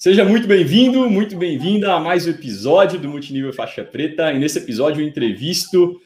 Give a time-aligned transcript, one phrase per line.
[0.00, 4.32] Seja muito bem-vindo, muito bem-vinda a mais um episódio do Multinível Faixa Preta.
[4.32, 6.00] E nesse episódio eu entrevisto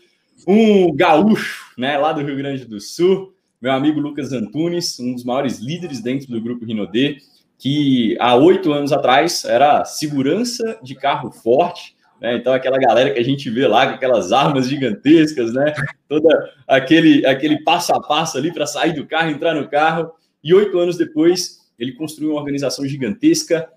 [0.49, 5.25] um gaúcho, né, lá do Rio Grande do Sul, meu amigo Lucas Antunes, um dos
[5.25, 7.19] maiores líderes dentro do grupo Rinodê,
[7.59, 12.37] que há oito anos atrás era segurança de carro forte, né?
[12.37, 15.75] Então aquela galera que a gente vê lá com aquelas armas gigantescas, né?
[16.09, 20.13] Toda aquele aquele passo a passo ali para sair do carro, entrar no carro.
[20.43, 23.69] E oito anos depois ele construiu uma organização gigantesca,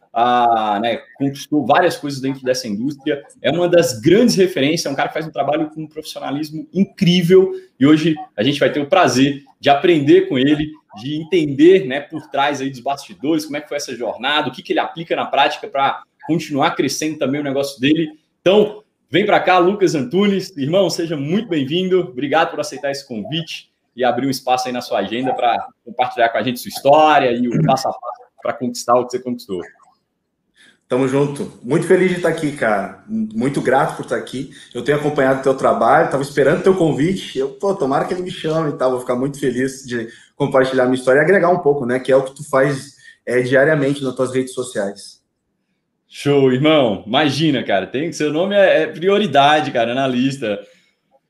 [0.82, 5.10] né, conquistou várias coisas dentro dessa indústria, é uma das grandes referências, é um cara
[5.10, 8.88] que faz um trabalho com um profissionalismo incrível, e hoje a gente vai ter o
[8.88, 10.72] prazer de aprender com ele,
[11.02, 14.52] de entender né, por trás aí dos bastidores, como é que foi essa jornada, o
[14.52, 18.12] que, que ele aplica na prática para continuar crescendo também o negócio dele.
[18.40, 23.70] Então, vem para cá, Lucas Antunes, irmão, seja muito bem-vindo, obrigado por aceitar esse convite
[23.96, 27.32] e abrir um espaço aí na sua agenda para compartilhar com a gente sua história
[27.32, 29.62] e o passo a passo para conquistar o que você conquistou.
[30.88, 31.52] Tamo junto.
[31.64, 33.04] Muito feliz de estar aqui, cara.
[33.08, 34.52] Muito grato por estar aqui.
[34.74, 37.40] Eu tenho acompanhado o teu trabalho, estava esperando o teu convite.
[37.40, 38.92] Eu, pô, tomara que ele me chame e tal.
[38.92, 42.00] Vou ficar muito feliz de compartilhar minha história e agregar um pouco, né?
[42.00, 42.96] Que é o que tu faz
[43.26, 45.24] é, diariamente nas tuas redes sociais.
[46.08, 47.04] Show, irmão.
[47.08, 47.88] Imagina, cara.
[47.88, 50.60] Tem seu nome é, é prioridade, cara, na lista.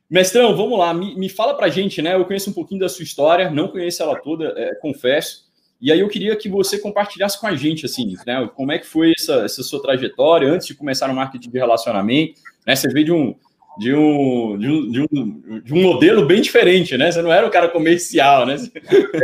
[0.10, 0.94] Mestrão, vamos lá.
[0.94, 2.14] Me, me fala pra gente, né?
[2.14, 5.45] Eu conheço um pouquinho da sua história, não conheço ela toda, é, confesso.
[5.80, 8.50] E aí eu queria que você compartilhasse com a gente, assim, né?
[8.56, 12.42] Como é que foi essa, essa sua trajetória antes de começar no marketing de relacionamento,
[12.66, 12.76] né?
[12.76, 13.36] Você veio de um,
[13.78, 17.12] de um, de um, de um, de um modelo bem diferente, né?
[17.12, 18.56] Você não era o cara comercial, né?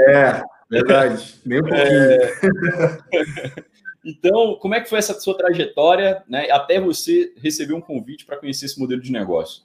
[0.09, 1.35] É, verdade.
[1.45, 1.87] Nem um pouquinho.
[1.87, 3.71] É...
[4.03, 6.49] Então, como é que foi essa sua trajetória, né?
[6.49, 9.63] Até você receber um convite para conhecer esse modelo de negócio?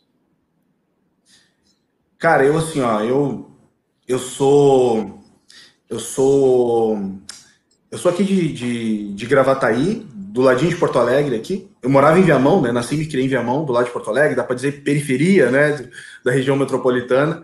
[2.19, 3.51] Cara, eu assim, ó, eu,
[4.07, 5.25] eu sou
[5.89, 6.99] eu sou.
[7.91, 11.71] Eu sou aqui de, de, de Gravataí, do ladinho de Porto Alegre aqui.
[11.81, 12.73] Eu morava em Viamão, né?
[12.73, 15.51] Nasci e me criei em Viamão, do lado de Porto Alegre, dá para dizer periferia,
[15.51, 15.89] né?
[16.25, 17.43] Da região metropolitana.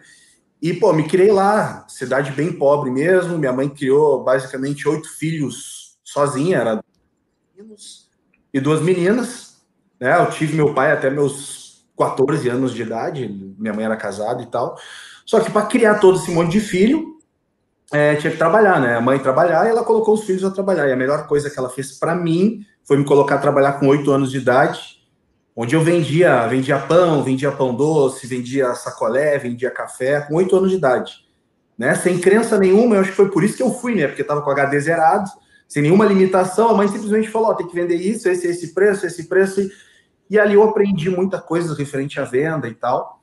[0.60, 3.38] E, pô, me criei lá, cidade bem pobre mesmo.
[3.38, 6.84] Minha mãe criou basicamente oito filhos sozinha, era
[8.52, 9.56] e duas meninas.
[9.98, 10.16] Né?
[10.20, 14.47] Eu tive meu pai até meus 14 anos de idade, minha mãe era casada e
[14.47, 14.76] tal.
[15.25, 17.12] Só que para criar todo esse monte de filho,
[17.92, 18.97] é, tinha que trabalhar, né?
[18.97, 20.88] A mãe trabalhar e ela colocou os filhos a trabalhar.
[20.88, 23.86] E a melhor coisa que ela fez para mim foi me colocar a trabalhar com
[23.88, 25.03] oito anos de idade,
[25.54, 30.70] onde eu vendia, vendia pão, vendia pão doce, vendia sacolé, vendia café, com oito anos
[30.70, 31.12] de idade.
[31.76, 31.94] Né?
[31.94, 34.06] Sem crença nenhuma, eu acho que foi por isso que eu fui, né?
[34.06, 35.31] Porque estava com HD zerado,
[35.69, 36.70] sem nenhuma limitação.
[36.70, 39.60] A mãe simplesmente falou: oh, tem que vender isso, esse, esse preço, esse preço.
[40.31, 43.22] E ali eu aprendi muita coisa referente à venda e tal.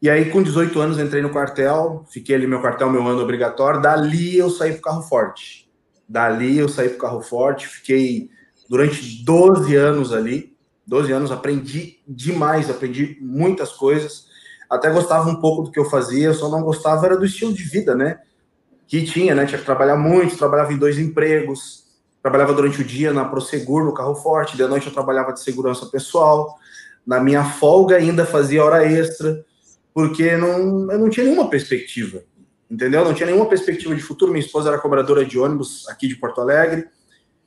[0.00, 3.80] E aí, com 18 anos, entrei no quartel, fiquei ali meu quartel, meu ano obrigatório.
[3.80, 5.70] Dali eu saí pro carro forte.
[6.08, 8.28] Dali eu saí pro carro forte, fiquei
[8.68, 10.54] durante 12 anos ali.
[10.86, 14.26] 12 anos, aprendi demais, aprendi muitas coisas.
[14.70, 17.64] Até gostava um pouco do que eu fazia, só não gostava era do estilo de
[17.64, 18.20] vida, né?
[18.86, 19.46] Que tinha, né?
[19.46, 21.84] Tinha que trabalhar muito, trabalhava em dois empregos,
[22.22, 25.86] trabalhava durante o dia na Prosegur, no carro forte, de noite eu trabalhava de segurança
[25.86, 26.56] pessoal.
[27.04, 29.44] Na minha folga ainda fazia hora extra
[29.96, 32.22] porque não, eu não tinha nenhuma perspectiva,
[32.70, 33.02] entendeu?
[33.02, 34.30] Não tinha nenhuma perspectiva de futuro.
[34.30, 36.86] Minha esposa era cobradora de ônibus aqui de Porto Alegre,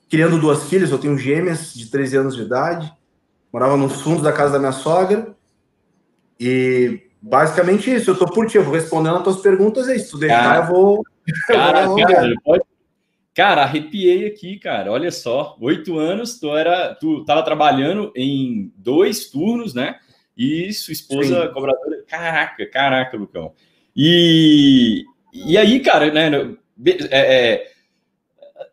[0.10, 2.92] criando duas filhas, eu tenho gêmeas de 13 anos de idade,
[3.54, 5.36] morava nos fundos da casa da minha sogra,
[6.40, 10.18] e basicamente isso, eu tô por ti, eu vou respondendo as tuas perguntas, é isso,
[10.18, 11.04] deixar, cara, eu vou...
[11.46, 12.64] Cara, cara, pode...
[13.36, 19.30] cara, arrepiei aqui, cara, olha só, oito anos, tu era, tu tava trabalhando em dois
[19.30, 20.00] turnos, né,
[20.40, 21.54] e sua esposa Sim.
[21.54, 22.02] cobradora.
[22.08, 23.52] Caraca, caraca, Lucão.
[23.94, 26.56] E, e aí, cara, né?
[27.12, 27.72] É, é,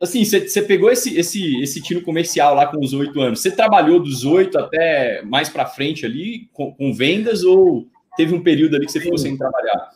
[0.00, 3.41] assim, você pegou esse, esse, esse tiro comercial lá com os oito anos.
[3.41, 8.43] Você trabalhou dos oito até mais para frente ali com, com, vendas ou teve um
[8.43, 9.91] período ali que você ficou sem trabalhar?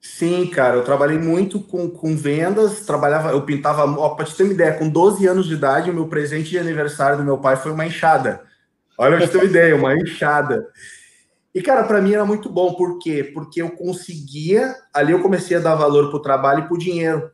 [0.00, 4.52] Sim, cara, eu trabalhei muito com, com vendas, trabalhava, eu pintava, para te ter uma
[4.52, 7.72] ideia, com 12 anos de idade, o meu presente de aniversário do meu pai foi
[7.72, 8.46] uma enxada.
[8.98, 10.66] Olha pra você ter uma ideia, uma enxada.
[11.54, 12.74] E, cara, para mim era muito bom.
[12.74, 13.24] Por quê?
[13.32, 14.74] Porque eu conseguia.
[14.92, 17.30] Ali eu comecei a dar valor pro trabalho e pro dinheiro.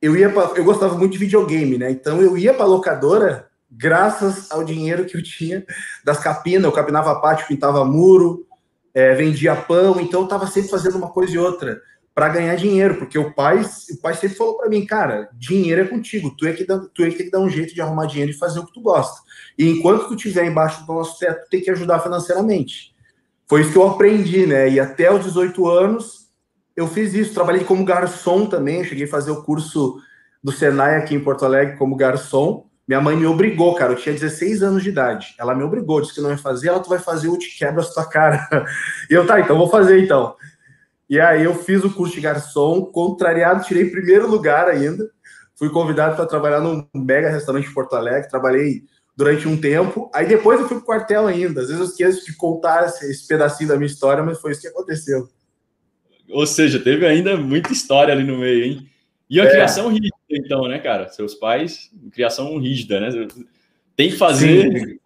[0.00, 1.90] Eu ia pra, eu gostava muito de videogame, né?
[1.90, 5.64] Então eu ia pra locadora graças ao dinheiro que eu tinha
[6.04, 6.64] das capinas.
[6.64, 8.46] Eu capinava pátio, pintava muro,
[8.94, 10.00] é, vendia pão.
[10.00, 11.82] Então eu tava sempre fazendo uma coisa e outra
[12.14, 15.86] para ganhar dinheiro, porque o pai, o pai sempre falou para mim, cara, dinheiro é
[15.86, 18.06] contigo, tu é que dá, tu é que tem que dar um jeito de arrumar
[18.06, 19.20] dinheiro e fazer o que tu gosta.
[19.60, 22.94] E enquanto tu estiver embaixo do nosso teto, tu tem que ajudar financeiramente.
[23.46, 24.70] Foi isso que eu aprendi, né?
[24.70, 26.30] E até os 18 anos
[26.74, 27.34] eu fiz isso.
[27.34, 30.00] Trabalhei como garçom também, cheguei a fazer o curso
[30.42, 32.64] do Senai aqui em Porto Alegre como garçom.
[32.88, 33.92] minha mãe me obrigou, cara.
[33.92, 35.34] Eu tinha 16 anos de idade.
[35.38, 37.82] Ela me obrigou, disse que não ia fazer, ela tu vai fazer, eu te quebro
[37.82, 38.48] a sua cara.
[39.10, 40.36] E eu, tá, então vou fazer então.
[41.06, 45.06] E aí eu fiz o curso de garçom, contrariado, tirei primeiro lugar ainda.
[45.54, 48.84] Fui convidado para trabalhar num mega restaurante em Porto Alegre, trabalhei
[49.20, 50.10] durante um tempo.
[50.14, 51.60] Aí depois eu fui pro quartel ainda.
[51.60, 54.68] Às vezes eu esqueço de contar esse, pedacinho da minha história, mas foi isso que
[54.68, 55.28] aconteceu.
[56.30, 58.88] Ou seja, teve ainda muita história ali no meio, hein?
[59.28, 59.50] E a é.
[59.50, 61.08] criação rígida, então, né, cara?
[61.10, 63.28] Seus pais, criação rígida, né?
[63.94, 64.78] Tem que fazer.
[64.78, 64.98] Sim.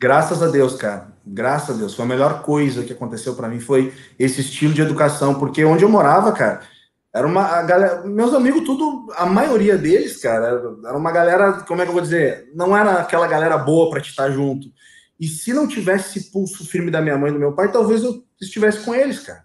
[0.00, 1.12] Graças a Deus, cara.
[1.24, 1.94] Graças a Deus.
[1.94, 5.84] Foi a melhor coisa que aconteceu para mim foi esse estilo de educação, porque onde
[5.84, 6.62] eu morava, cara,
[7.12, 11.80] era uma a galera, meus amigos tudo, a maioria deles, cara, era uma galera, como
[11.80, 14.70] é que eu vou dizer, não era aquela galera boa para te estar junto.
[15.18, 18.02] E se não tivesse esse pulso firme da minha mãe e do meu pai, talvez
[18.02, 19.44] eu estivesse com eles, cara.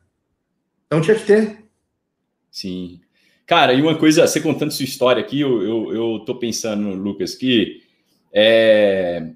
[0.86, 1.66] Então tinha que ter.
[2.52, 3.02] Sim.
[3.46, 7.36] Cara, e uma coisa, você contando sua história aqui, eu, eu, eu tô pensando, Lucas,
[7.36, 7.82] que
[8.34, 9.32] é,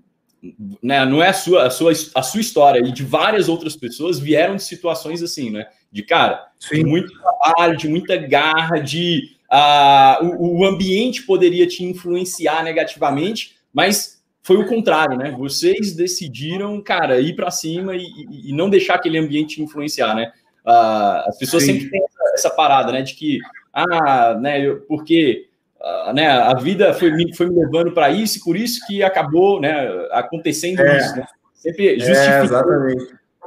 [0.82, 4.20] né, não é a sua, a, sua, a sua história, e de várias outras pessoas
[4.20, 5.68] vieram de situações assim, né?
[5.92, 6.78] De cara, Sim.
[6.78, 13.56] de muito trabalho, de muita garra, de uh, o, o ambiente poderia te influenciar negativamente,
[13.74, 15.32] mas foi o contrário, né?
[15.38, 18.06] Vocês decidiram, cara, ir para cima e,
[18.46, 20.32] e, não deixar aquele ambiente te influenciar, né?
[20.66, 21.74] Uh, as pessoas Sim.
[21.74, 23.02] sempre têm essa, essa, parada, né?
[23.02, 23.40] De que,
[23.74, 25.49] ah, né, eu, porque
[25.82, 29.60] uh, né, a vida foi, foi me levando para isso e por isso que acabou
[29.60, 30.98] né, acontecendo é.
[30.98, 31.16] isso.
[31.16, 31.26] Né?
[31.54, 32.90] Sempre é, justificando.
[32.90, 32.96] É,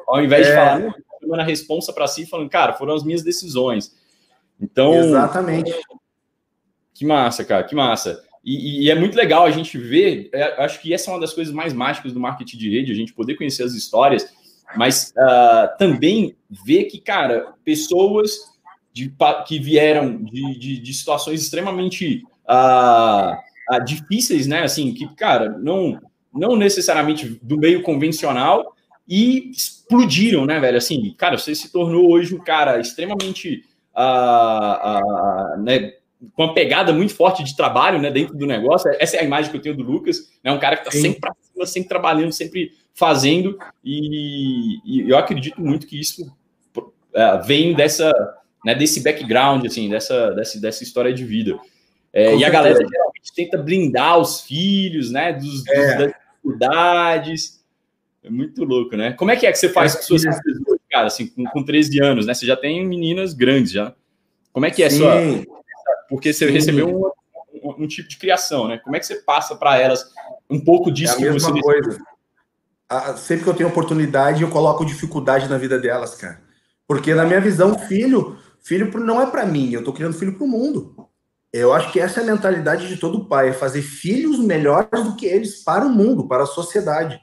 [0.08, 3.23] ao invés de falar, não, tomando a responsa para si, falando, cara, foram as minhas
[3.23, 3.94] decisões.
[4.61, 4.94] Então.
[4.94, 5.73] Exatamente.
[6.94, 8.23] Que massa, cara, que massa.
[8.44, 11.32] E, e, é muito legal a gente ver, é, acho que essa é uma das
[11.32, 14.29] coisas mais mágicas do marketing de rede, a gente poder conhecer as histórias,
[14.76, 18.51] mas uh, também ver que, cara, pessoas
[18.93, 19.12] de,
[19.47, 23.33] que vieram de, de, de situações extremamente uh,
[23.75, 24.62] uh, difíceis, né?
[24.62, 25.99] Assim, que, cara, não,
[26.33, 28.75] não necessariamente do meio convencional
[29.09, 30.79] e explodiram, né, velho?
[30.79, 33.65] Assim, cara, você se tornou hoje um cara extremamente.
[35.59, 35.94] né,
[36.35, 38.91] com uma pegada muito forte de trabalho né, dentro do negócio.
[39.00, 41.21] Essa é a imagem que eu tenho do Lucas, né, um cara que está sempre
[41.21, 46.31] pra cima, sempre trabalhando, sempre fazendo, e, e eu acredito muito que isso
[47.15, 48.12] é, vem dessa,
[48.64, 51.59] né, desse background, assim, dessa, dessa, dessa história de vida.
[52.12, 55.97] É, e a galera geralmente tenta blindar os filhos, né, dos, é.
[55.97, 57.62] das dificuldades.
[58.23, 59.12] É muito louco, né?
[59.14, 60.38] Como é que é que você faz é, com suas filhas,
[60.91, 62.35] cara, assim, com, com 13 anos, né?
[62.35, 63.94] Você já tem meninas grandes já.
[64.53, 64.99] Como é que é Sim.
[64.99, 65.53] sua
[66.12, 66.53] porque você Sim.
[66.53, 68.76] recebeu um, um, um, tipo de criação, né?
[68.76, 70.05] Como é que você passa para elas
[70.49, 71.99] um pouco disso é a mesma coisa.
[73.17, 76.38] sempre que eu tenho oportunidade, eu coloco dificuldade na vida delas, cara.
[76.87, 80.44] Porque na minha visão, filho, filho não é para mim, eu tô criando filho para
[80.44, 81.09] o mundo.
[81.53, 85.17] Eu acho que essa é a mentalidade de todo pai, é fazer filhos melhores do
[85.17, 87.20] que eles para o mundo, para a sociedade.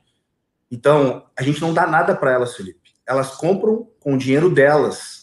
[0.70, 2.92] Então, a gente não dá nada para elas, Felipe.
[3.08, 5.20] Elas compram com o dinheiro delas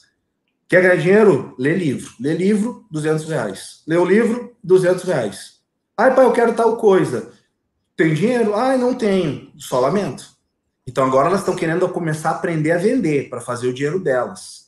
[0.68, 1.54] Quer ganhar dinheiro?
[1.58, 2.12] Lê livro.
[2.18, 3.82] Lê livro, 200 reais.
[3.86, 5.60] Lê o livro, 200 reais.
[5.96, 7.30] Ai, pai, eu quero tal coisa.
[7.96, 8.54] Tem dinheiro?
[8.54, 9.52] Ai, não tenho.
[9.56, 10.28] Só lamento.
[10.84, 14.65] Então agora elas estão querendo começar a aprender a vender para fazer o dinheiro delas.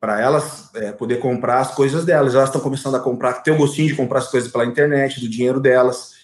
[0.00, 2.34] Para elas é, poder comprar as coisas delas.
[2.34, 5.28] Elas estão começando a comprar, ter o gostinho de comprar as coisas pela internet, do
[5.28, 6.14] dinheiro delas.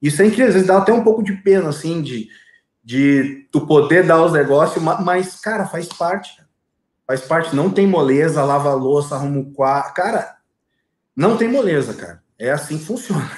[0.00, 2.28] Isso é incrível, às vezes dá até um pouco de pena, assim, de,
[2.84, 6.46] de tu poder dar os negócios, mas, cara, faz parte
[7.06, 9.94] faz parte, não tem moleza, lava louça, arruma o quarto.
[9.94, 10.36] Cara,
[11.14, 12.22] não tem moleza, cara.
[12.38, 13.30] É assim que funciona.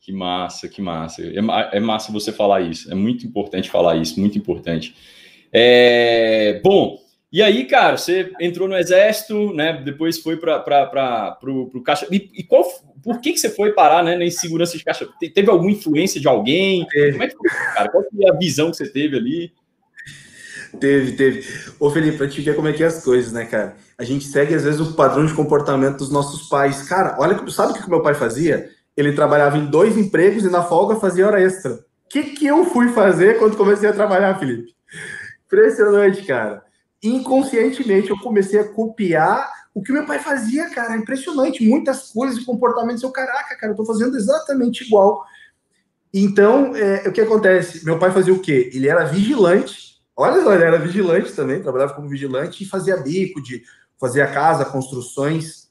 [0.00, 1.22] Que massa, que massa.
[1.22, 2.90] É, é massa você falar isso.
[2.90, 4.96] É muito importante falar isso, muito importante.
[5.52, 6.98] É, bom,
[7.32, 9.80] e aí, cara, você entrou no exército, né?
[9.84, 12.06] Depois foi para o caixa.
[12.10, 12.64] E, e, qual,
[13.02, 15.08] por que, que você foi parar né, na insegurança de caixa?
[15.32, 16.84] Teve alguma influência de alguém?
[17.12, 17.88] Como é que foi, cara?
[17.88, 19.52] Qual foi a visão que você teve ali?
[20.78, 21.46] Teve, teve.
[21.78, 23.76] Ô, Felipe, pra te ver como é que é as coisas, né, cara?
[23.96, 26.88] A gente segue, às vezes, o padrão de comportamento dos nossos pais.
[26.88, 28.70] Cara, olha, sabe o que o meu pai fazia?
[28.96, 31.74] Ele trabalhava em dois empregos e na folga fazia hora extra.
[31.74, 34.74] O que, que eu fui fazer quando comecei a trabalhar, Felipe?
[35.46, 36.62] Impressionante, cara.
[37.02, 40.96] Inconscientemente, eu comecei a copiar o que meu pai fazia, cara.
[40.96, 41.66] Impressionante.
[41.66, 43.02] Muitas coisas e comportamentos.
[43.02, 45.24] Eu, caraca, cara, eu tô fazendo exatamente igual.
[46.12, 47.84] Então, é, o que acontece?
[47.84, 48.70] Meu pai fazia o quê?
[48.74, 49.90] Ele era vigilante
[50.22, 53.62] Olha só, ele era vigilante também, trabalhava como vigilante e fazia bico de
[53.98, 55.70] fazia casa, construções.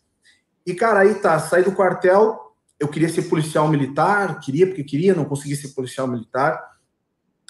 [0.65, 5.13] E, cara, aí tá, saí do quartel, eu queria ser policial militar, queria porque queria,
[5.13, 6.59] não consegui ser policial militar.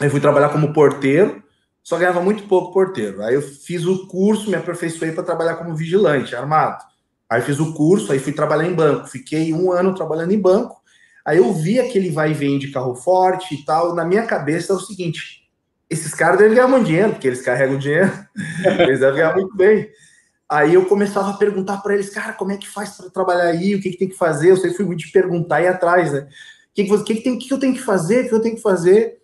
[0.01, 1.41] Aí fui trabalhar como porteiro,
[1.89, 3.23] só ganhava muito pouco porteiro.
[3.23, 6.83] Aí eu fiz o curso, me aperfeiçoei para trabalhar como vigilante armado.
[7.27, 9.07] Aí fiz o curso, aí fui trabalhar em banco.
[9.07, 10.79] Fiquei um ano trabalhando em banco.
[11.25, 13.95] Aí eu vi aquele vai e vem de carro forte e tal.
[13.95, 15.49] Na minha cabeça é o seguinte:
[15.89, 18.11] esses caras devem ganhar muito dinheiro, porque eles carregam dinheiro,
[18.81, 19.89] eles devem ganhar muito bem.
[20.47, 23.73] Aí eu começava a perguntar para eles, cara, como é que faz para trabalhar aí?
[23.73, 24.51] O que, que tem que fazer?
[24.51, 26.19] Eu sempre fui muito de perguntar e atrás, né?
[26.19, 28.25] O que, que, que, que, que eu tenho que fazer?
[28.25, 29.19] O que eu tenho que fazer?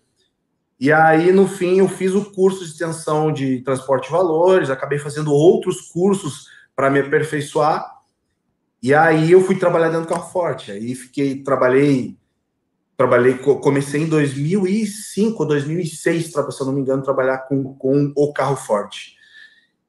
[0.79, 5.00] E aí, no fim, eu fiz o curso de extensão de transporte de valores, acabei
[5.00, 7.96] fazendo outros cursos para me aperfeiçoar.
[8.84, 10.72] E aí eu fui trabalhar dentro do carro forte.
[10.72, 12.17] Aí fiquei, trabalhei,
[12.98, 18.58] trabalhei, comecei em 2005, 2006, se eu não me engano, trabalhar com, com o carro
[18.58, 19.15] forte.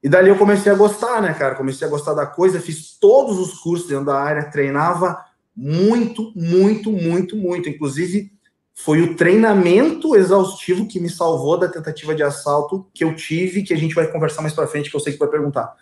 [0.02, 1.56] E dali eu comecei a gostar, né, cara?
[1.56, 5.18] Comecei a gostar da coisa, fiz todos os cursos dentro da área, treinava
[5.54, 7.68] muito, muito, muito, muito.
[7.68, 8.30] Inclusive,
[8.78, 13.72] foi o treinamento exaustivo que me salvou da tentativa de assalto que eu tive, que
[13.72, 15.74] a gente vai conversar mais para frente, que eu sei que vai perguntar.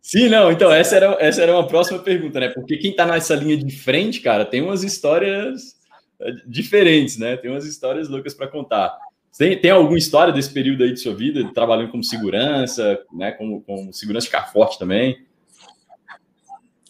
[0.00, 2.48] Sim, não, então essa era, essa era uma próxima pergunta, né?
[2.48, 5.74] Porque quem tá nessa linha de frente, cara, tem umas histórias
[6.20, 7.36] eh, diferentes, né?
[7.36, 8.96] Tem umas histórias loucas para contar.
[9.36, 13.32] Tem, tem alguma história desse período aí de sua vida, trabalhando como segurança, né?
[13.32, 15.26] Como, como segurança de forte também?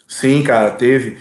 [0.07, 1.16] Sim, cara, teve.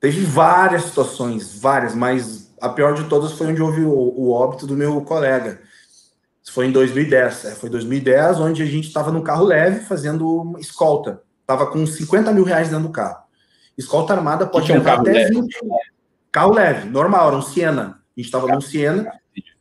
[0.00, 4.66] Teve várias situações, várias, mas a pior de todas foi onde houve o, o óbito
[4.66, 5.60] do meu colega.
[6.42, 7.44] Isso foi em 2010.
[7.44, 11.22] É, foi 2010, onde a gente estava no carro leve fazendo escolta.
[11.46, 13.24] Tava com 50 mil reais dentro do carro.
[13.76, 15.34] Escolta armada pode que levar um até leve?
[15.34, 15.58] 20.
[16.32, 17.82] Carro leve, normal, era um Siena.
[17.82, 19.10] A gente estava num Siena.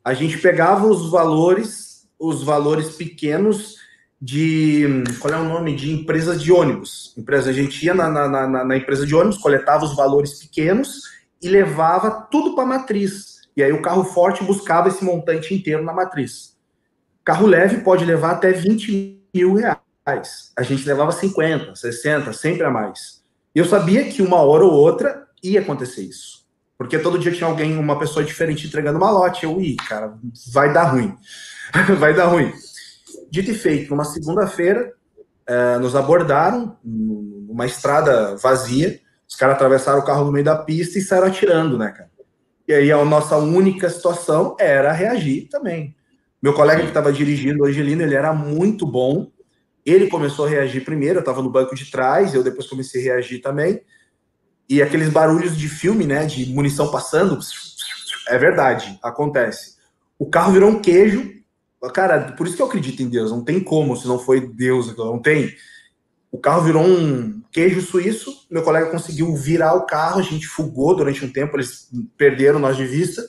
[0.03, 3.78] A gente pegava os valores, os valores pequenos
[4.21, 4.85] de.
[5.19, 5.75] Qual é o nome?
[5.75, 7.13] De empresas de ônibus.
[7.17, 11.03] Empresa, a gente ia na, na, na, na empresa de ônibus, coletava os valores pequenos
[11.41, 13.39] e levava tudo para a matriz.
[13.55, 16.57] E aí o carro forte buscava esse montante inteiro na matriz.
[17.23, 20.51] Carro leve pode levar até 20 mil reais.
[20.57, 23.21] A gente levava 50, 60, sempre a mais.
[23.53, 26.39] Eu sabia que uma hora ou outra ia acontecer isso.
[26.77, 29.43] Porque todo dia tinha alguém, uma pessoa diferente entregando uma lote.
[29.43, 30.17] Eu, ia, cara,
[30.51, 31.13] vai dar ruim.
[31.99, 32.53] vai dar ruim.
[33.29, 34.93] Dito e feito, numa segunda-feira,
[35.47, 38.99] eh, nos abordaram numa estrada vazia.
[39.27, 42.09] Os caras atravessaram o carro no meio da pista e saíram atirando, né, cara?
[42.67, 45.95] E aí a nossa única situação era reagir também.
[46.41, 49.31] Meu colega que estava dirigindo, o Angelino, ele era muito bom
[49.85, 53.13] ele começou a reagir primeiro, eu estava no banco de trás, eu depois comecei a
[53.13, 53.81] reagir também.
[54.67, 57.39] E aqueles barulhos de filme, né, de munição passando,
[58.27, 59.77] é verdade, acontece.
[60.17, 61.38] O carro virou um queijo.
[61.93, 64.95] Cara, por isso que eu acredito em Deus, não tem como, se não foi Deus,
[64.97, 65.53] não tem.
[66.31, 70.95] O carro virou um queijo suíço, meu colega conseguiu virar o carro, a gente fugou
[70.95, 73.23] durante um tempo, eles perderam nós de vista.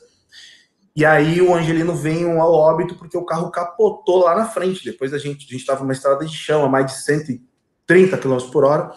[0.94, 4.84] E aí o Angelino vem ao óbito porque o carro capotou lá na frente.
[4.84, 8.38] Depois a gente a gente estava numa estrada de chão a mais de 130 km
[8.52, 8.92] por hora.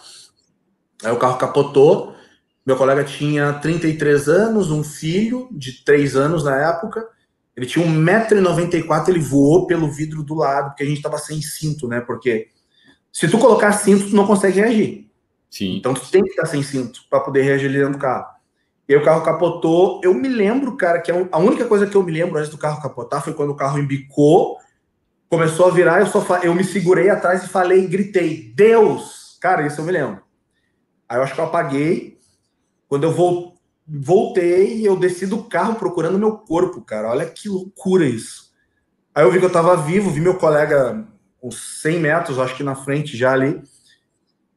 [1.04, 2.14] Aí o carro capotou.
[2.66, 7.08] Meu colega tinha 33 anos, um filho de 3 anos na época.
[7.56, 11.88] Ele tinha 1,94m, ele voou pelo vidro do lado, porque a gente estava sem cinto,
[11.88, 12.02] né?
[12.02, 12.48] Porque
[13.12, 15.08] se tu colocar cinto, tu não consegue reagir.
[15.50, 15.76] Sim.
[15.78, 18.34] Então tu tem que estar sem cinto para poder reagir ali dentro do carro.
[18.90, 20.02] E aí o carro capotou.
[20.04, 22.82] Eu me lembro, cara, que a única coisa que eu me lembro antes do carro
[22.82, 24.58] capotar foi quando o carro embicou,
[25.30, 29.38] começou a virar, eu só eu me segurei atrás e falei, gritei, Deus!
[29.40, 30.22] Cara, isso eu me lembro.
[31.08, 32.18] Aí eu acho que eu apaguei.
[32.88, 33.53] Quando eu voltei,
[33.88, 37.10] eu desci do carro procurando meu corpo, cara.
[37.10, 38.52] Olha que loucura isso.
[39.14, 41.06] Aí eu vi que eu tava vivo, vi meu colega
[41.42, 43.62] uns 100 metros, acho que na frente já ali.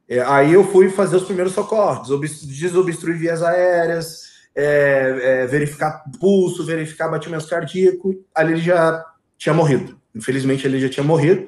[0.09, 2.07] É, aí eu fui fazer os primeiros socorros,
[2.47, 8.15] desobstruir vias aéreas, é, é, verificar pulso, verificar batimento cardíaco.
[8.33, 9.03] Ali ele já
[9.37, 9.99] tinha morrido.
[10.15, 11.47] Infelizmente ele já tinha morrido.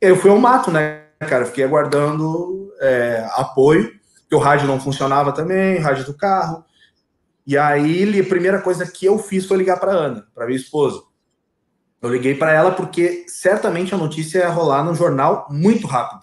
[0.00, 1.44] Eu fui ao mato, né, cara?
[1.44, 6.64] Fiquei aguardando é, apoio, porque o rádio não funcionava também, rádio do carro.
[7.50, 11.02] E aí a primeira coisa que eu fiz foi ligar para Ana, para minha esposa.
[12.00, 16.20] Eu liguei para ela porque certamente a notícia ia rolar no jornal muito rápido.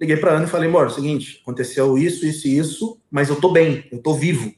[0.00, 3.40] Liguei para Ana e falei, amor, é seguinte, aconteceu isso, isso e isso, mas eu
[3.40, 4.54] tô bem, eu tô vivo.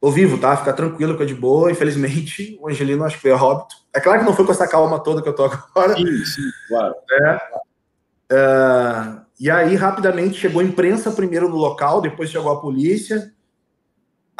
[0.00, 0.56] Tô vivo, tá?
[0.56, 1.70] Fica tranquilo, fica de boa.
[1.70, 3.74] Infelizmente, o Angelino acho que foi a óbito.
[3.92, 5.94] É claro que não foi com essa calma toda que eu tô agora.
[5.94, 6.94] Sim, sim, claro.
[7.20, 7.36] É.
[8.32, 13.30] Uh, e aí, rapidamente, chegou a imprensa primeiro no local, depois chegou a polícia.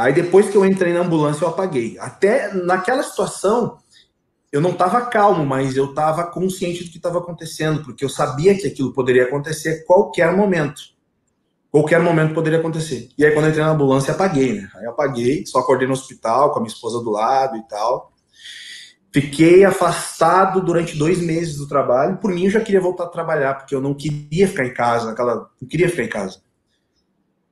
[0.01, 1.99] Aí, depois que eu entrei na ambulância, eu apaguei.
[1.99, 3.77] Até naquela situação,
[4.51, 8.57] eu não estava calmo, mas eu estava consciente do que estava acontecendo, porque eu sabia
[8.57, 10.81] que aquilo poderia acontecer a qualquer momento.
[11.71, 13.11] Qualquer momento poderia acontecer.
[13.17, 14.71] E aí, quando eu entrei na ambulância, apaguei, né?
[14.75, 18.11] Aí eu apaguei, só acordei no hospital com a minha esposa do lado e tal.
[19.13, 22.17] Fiquei afastado durante dois meses do trabalho.
[22.17, 25.07] Por mim, eu já queria voltar a trabalhar, porque eu não queria ficar em casa,
[25.07, 25.51] naquela...
[25.61, 26.41] não queria ficar em casa.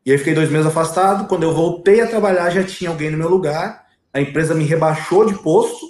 [0.09, 1.29] E aí fiquei dois meses afastado.
[1.29, 3.85] Quando eu voltei a trabalhar, já tinha alguém no meu lugar.
[4.11, 5.85] A empresa me rebaixou de posto.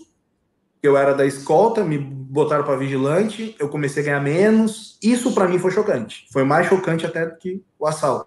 [0.83, 3.55] Eu era da escolta, me botaram para vigilante.
[3.61, 4.99] Eu comecei a ganhar menos.
[5.01, 6.27] Isso para mim foi chocante.
[6.33, 8.27] Foi mais chocante até do que o assalto.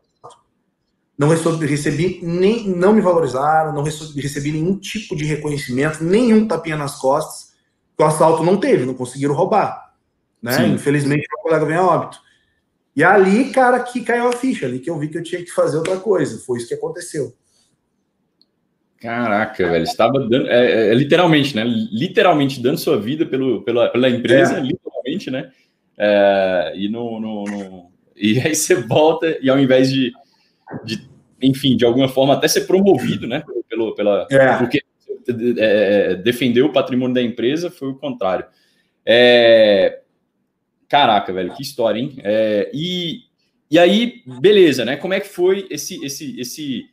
[1.17, 6.95] Não recebi nem, não me valorizaram, não recebi nenhum tipo de reconhecimento, nenhum tapinha nas
[6.95, 7.51] costas.
[7.99, 9.93] O assalto não teve, não conseguiram roubar.
[10.41, 10.67] Né?
[10.69, 12.30] Infelizmente, meu colega veio a óbito.
[13.01, 15.49] E ali, cara, que caiu a ficha, ali que eu vi que eu tinha que
[15.49, 16.37] fazer outra coisa.
[16.45, 17.33] Foi isso que aconteceu.
[18.99, 21.63] Caraca, velho, estava dando, é, é, é, literalmente, né?
[21.63, 24.61] Literalmente dando sua vida pelo, pela, pela empresa, é.
[24.61, 25.51] literalmente, né?
[25.97, 30.11] É, e, no, no, no, e aí você volta e ao invés de,
[30.85, 31.09] de,
[31.41, 33.41] enfim, de alguma forma até ser promovido, né?
[33.67, 34.57] Pelo, pela, é.
[34.59, 34.83] Porque
[36.23, 38.45] defender o patrimônio da empresa foi o contrário.
[39.03, 40.00] É,
[40.91, 42.17] Caraca, velho, que história, hein?
[42.21, 43.21] É, e,
[43.69, 44.97] e aí, beleza, né?
[44.97, 46.03] Como é que foi esse.
[46.03, 46.83] esse, esse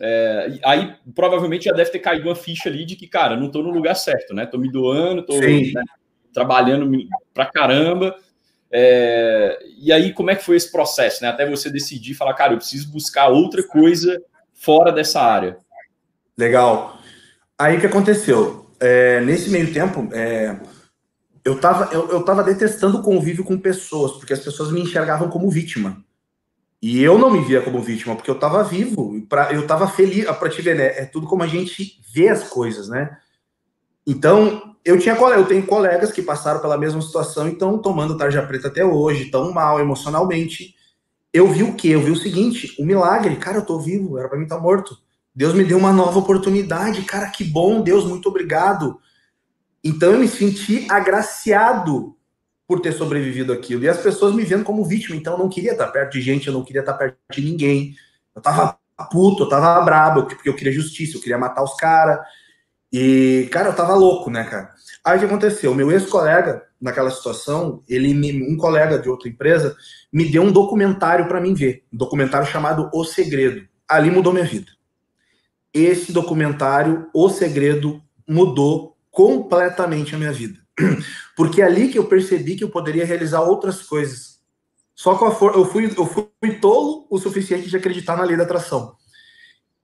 [0.00, 3.62] é, aí provavelmente já deve ter caído uma ficha ali de que, cara, não tô
[3.62, 4.46] no lugar certo, né?
[4.46, 5.70] Tô me doando, tô né,
[6.32, 6.90] trabalhando
[7.34, 8.16] pra caramba.
[8.72, 11.28] É, e aí, como é que foi esse processo, né?
[11.28, 14.22] Até você decidir falar, cara, eu preciso buscar outra coisa
[14.54, 15.58] fora dessa área.
[16.34, 16.98] Legal.
[17.58, 18.64] Aí o que aconteceu?
[18.80, 20.58] É, nesse meio tempo, é,
[21.44, 25.28] eu estava eu, eu tava detestando o convívio com pessoas, porque as pessoas me enxergavam
[25.28, 26.02] como vítima.
[26.80, 30.26] E eu não me via como vítima, porque eu estava vivo, pra, eu estava feliz.
[30.26, 30.86] Para te ver, né?
[30.98, 33.16] É tudo como a gente vê as coisas, né?
[34.06, 38.42] Então, eu tinha eu tenho colegas que passaram pela mesma situação e estão tomando tarja
[38.42, 40.74] preta até hoje, tão mal emocionalmente.
[41.32, 41.88] Eu vi o quê?
[41.88, 44.62] Eu vi o seguinte: o milagre, cara, eu tô vivo, era para mim estar tá
[44.62, 44.96] morto.
[45.34, 49.00] Deus me deu uma nova oportunidade, cara, que bom, Deus, muito obrigado.
[49.84, 52.16] Então eu me senti agraciado
[52.66, 53.84] por ter sobrevivido aquilo.
[53.84, 56.46] E as pessoas me vendo como vítima, então eu não queria estar perto de gente,
[56.46, 57.94] eu não queria estar perto de ninguém.
[58.34, 58.78] Eu tava
[59.10, 62.18] puto, eu tava brabo, porque eu queria justiça, eu queria matar os caras.
[62.90, 64.72] E, cara, eu tava louco, né, cara?
[65.04, 65.74] Aí o que aconteceu?
[65.74, 69.76] Meu ex-colega, naquela situação, ele me, um colega de outra empresa,
[70.12, 71.84] me deu um documentário para mim ver.
[71.92, 73.66] Um documentário chamado O Segredo.
[73.86, 74.70] Ali mudou minha vida.
[75.72, 80.58] Esse documentário, O Segredo, mudou completamente a minha vida.
[81.36, 84.40] Porque é ali que eu percebi que eu poderia realizar outras coisas.
[84.94, 88.94] Só que eu fui, eu fui tolo o suficiente de acreditar na lei da atração.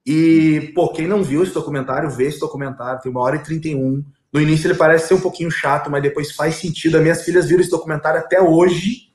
[0.04, 4.04] E, pô, quem não viu esse documentário, vê esse documentário, tem uma hora e 31.
[4.32, 6.96] No início ele parece ser um pouquinho chato, mas depois faz sentido.
[6.96, 9.10] As minhas filhas viram esse documentário até hoje.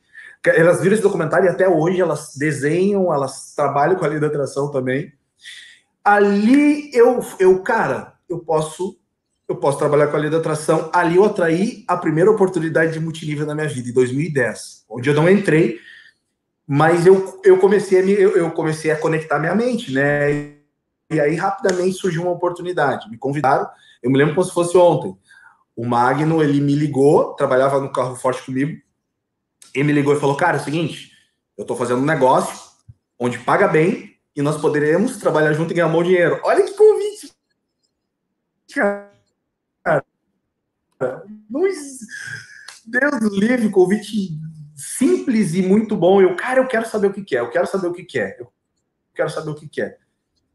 [0.45, 4.27] Elas viram esse documentário e até hoje elas desenham, elas trabalham com a lei da
[4.27, 5.11] atração também.
[6.03, 8.99] Ali eu, eu cara, eu posso
[9.47, 10.89] eu posso trabalhar com a lei da atração.
[10.93, 15.13] Ali eu atraí a primeira oportunidade de multinível na minha vida, em 2010, onde eu
[15.13, 15.79] não entrei,
[16.67, 20.55] mas eu, eu, comecei, a me, eu, eu comecei a conectar minha mente, né?
[21.11, 23.09] E aí rapidamente surgiu uma oportunidade.
[23.09, 23.69] Me convidaram,
[24.01, 25.15] eu me lembro como se fosse ontem.
[25.75, 28.81] O Magno, ele me ligou, trabalhava no carro forte comigo,
[29.73, 31.11] ele me ligou e falou: Cara, é o seguinte,
[31.55, 32.57] eu estou fazendo um negócio
[33.19, 36.39] onde paga bem e nós poderemos trabalhar junto e ganhar um bom dinheiro.
[36.43, 37.31] Olha que convite!
[38.73, 39.14] Cara
[42.85, 44.37] Deus do livre, convite
[44.75, 46.21] simples e muito bom.
[46.21, 48.19] Eu, cara, eu quero saber o que, que é, eu quero saber o que, que
[48.19, 48.51] é, eu
[49.13, 49.97] quero saber o que, que é.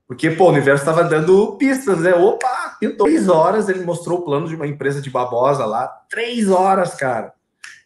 [0.07, 2.13] Porque, pô, o universo estava dando pistas, né?
[2.13, 3.07] Opa, pintou.
[3.07, 5.87] Três horas ele mostrou o plano de uma empresa de babosa lá.
[6.09, 7.33] Três horas, cara.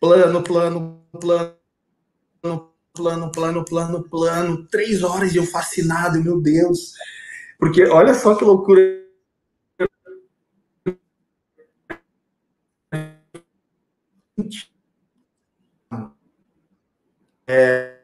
[0.01, 1.55] Plano, plano, plano,
[2.95, 4.67] plano, plano, plano, plano.
[4.69, 6.95] Três horas e eu fascinado, meu Deus.
[7.59, 9.04] Porque olha só que loucura
[17.47, 17.95] é,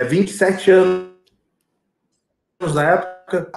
[0.00, 1.12] 27 é anos
[2.74, 3.50] na época,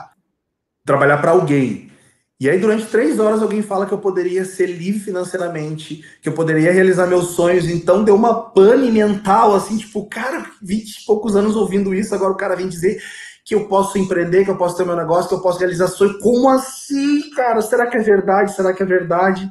[0.83, 1.91] trabalhar para alguém.
[2.37, 6.33] E aí, durante três horas, alguém fala que eu poderia ser livre financeiramente, que eu
[6.33, 7.65] poderia realizar meus sonhos.
[7.65, 12.33] Então, deu uma pane mental, assim, tipo, cara, 20 e poucos anos ouvindo isso, agora
[12.33, 13.01] o cara vem dizer
[13.45, 16.17] que eu posso empreender, que eu posso ter meu negócio, que eu posso realizar sonhos.
[16.21, 17.61] Como assim, cara?
[17.61, 18.53] Será que é verdade?
[18.53, 19.49] Será que é verdade?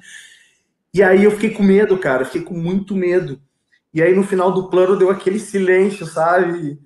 [0.94, 3.40] E aí eu fiquei com medo, cara, fiquei com muito medo.
[3.92, 6.78] E aí no final do plano deu aquele silêncio, sabe?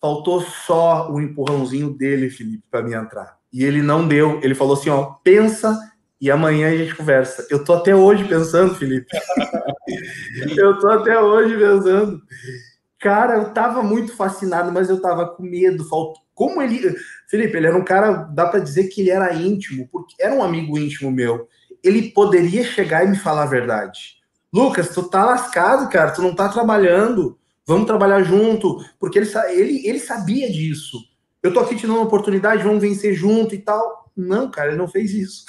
[0.00, 3.36] Faltou só o empurrãozinho dele, Felipe, para mim entrar.
[3.52, 4.40] E ele não deu.
[4.42, 5.78] Ele falou assim, ó, pensa
[6.18, 7.46] e amanhã a gente conversa.
[7.50, 9.06] Eu tô até hoje pensando, Felipe.
[10.56, 12.22] eu tô até hoje pensando.
[12.98, 15.84] Cara, eu tava muito fascinado, mas eu tava com medo.
[15.84, 16.22] Faltou.
[16.34, 16.94] Como ele.
[17.28, 20.42] Felipe, ele era um cara, dá para dizer que ele era íntimo, porque era um
[20.42, 21.46] amigo íntimo meu
[21.86, 24.16] ele poderia chegar e me falar a verdade.
[24.52, 29.86] Lucas, tu tá lascado, cara, tu não tá trabalhando, vamos trabalhar junto, porque ele, ele,
[29.86, 30.98] ele sabia disso.
[31.42, 34.10] eu tô aqui te dando uma oportunidade, vamos vencer junto e tal.
[34.16, 35.44] Não, cara, ele não fez isso.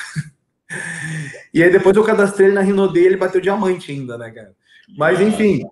[1.53, 4.53] e aí depois eu cadastrei ele na Rinode, ele bateu diamante ainda, né, cara?
[4.97, 5.65] Mas enfim,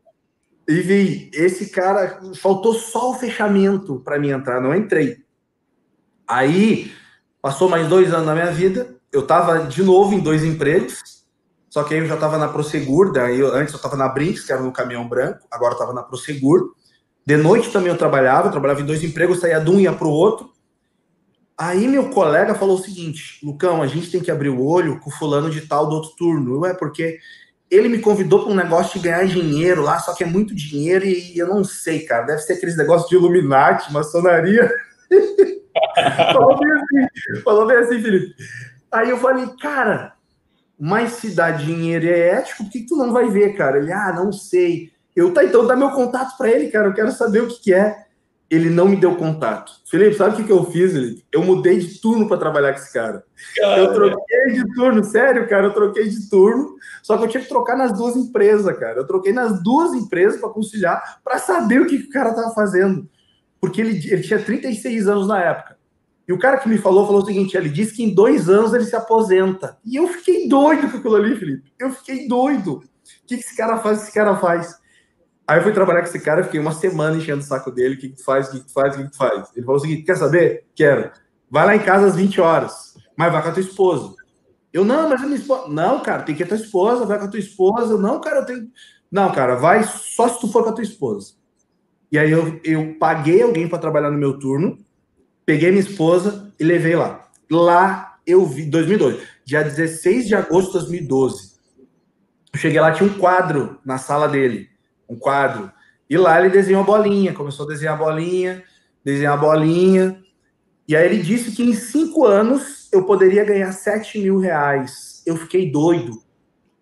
[0.68, 5.24] enfim, esse cara faltou só o fechamento para mim entrar, não entrei.
[6.28, 6.92] Aí
[7.42, 11.24] passou mais dois anos na minha vida, eu tava de novo em dois empregos,
[11.70, 14.44] só que aí eu já tava na Prosegur, daí eu, antes eu tava na Brinks,
[14.44, 16.74] que era no caminhão branco, agora eu tava na Prosegur.
[17.26, 19.94] De noite também eu trabalhava, eu trabalhava em dois empregos, saía de um e ia
[19.94, 20.52] pro outro.
[21.58, 25.10] Aí meu colega falou o seguinte, Lucão, a gente tem que abrir o olho com
[25.10, 26.60] o fulano de tal do outro turno.
[26.60, 27.18] Ué, porque
[27.72, 31.06] ele me convidou para um negócio de ganhar dinheiro lá, só que é muito dinheiro
[31.06, 32.26] e eu não sei, cara.
[32.26, 34.70] Deve ser aqueles negócios de Illuminati, maçonaria.
[36.34, 38.36] falou, bem assim, falou bem assim, Felipe.
[38.96, 40.14] Aí eu falei, cara,
[40.80, 43.78] mas se dá dinheiro e é ético, por que, que tu não vai ver, cara?
[43.78, 44.92] Ele, ah, não sei.
[45.16, 47.74] Eu, tá, então dá meu contato para ele, cara, eu quero saber o que, que
[47.74, 48.06] é.
[48.50, 49.72] Ele não me deu contato.
[49.90, 51.24] Felipe, sabe o que, que eu fiz?
[51.32, 53.24] Eu mudei de turno para trabalhar com esse cara.
[53.58, 53.78] cara.
[53.80, 57.50] Eu troquei de turno, sério, cara, eu troquei de turno, só que eu tinha que
[57.50, 59.00] trocar nas duas empresas, cara.
[59.00, 62.54] Eu troquei nas duas empresas para conciliar, para saber o que, que o cara tava
[62.54, 63.10] fazendo.
[63.60, 65.75] Porque ele, ele tinha 36 anos na época.
[66.28, 68.74] E o cara que me falou falou o seguinte: ele disse que em dois anos
[68.74, 69.78] ele se aposenta.
[69.86, 71.72] E eu fiquei doido com aquilo ali, Felipe.
[71.80, 72.78] Eu fiquei doido.
[72.78, 72.82] O
[73.28, 74.04] que, que esse cara faz?
[74.04, 74.76] Esse cara faz.
[75.48, 77.96] Aí eu fui trabalhar com esse cara, fiquei uma semana enchendo o saco dele.
[77.96, 78.48] O que, que tu faz?
[78.48, 78.96] O que, que tu faz?
[78.96, 79.52] O que, que tu faz?
[79.56, 80.66] Ele falou o seguinte: quer saber?
[80.74, 81.12] Quero.
[81.50, 84.16] Vai lá em casa às 20 horas, mas vai com a tua esposa.
[84.74, 85.68] Eu, não, mas a minha esposa.
[85.68, 87.98] Não, cara, tem que ir com a tua esposa, vai com a tua esposa.
[87.98, 88.68] Não, cara, eu tenho.
[89.12, 91.36] Não, cara, vai só se tu for com a tua esposa.
[92.12, 94.78] E aí eu, eu paguei alguém para trabalhar no meu turno
[95.46, 97.28] peguei minha esposa e levei lá.
[97.50, 101.56] Lá eu vi, 2012, dia 16 de agosto de 2012.
[102.54, 104.70] Eu cheguei lá, tinha um quadro na sala dele,
[105.08, 105.72] um quadro.
[106.10, 108.64] E lá ele desenhou a bolinha, começou a desenhar a bolinha,
[109.04, 110.22] desenhar a bolinha.
[110.88, 115.22] E aí ele disse que em cinco anos eu poderia ganhar 7 mil reais.
[115.26, 116.24] Eu fiquei doido.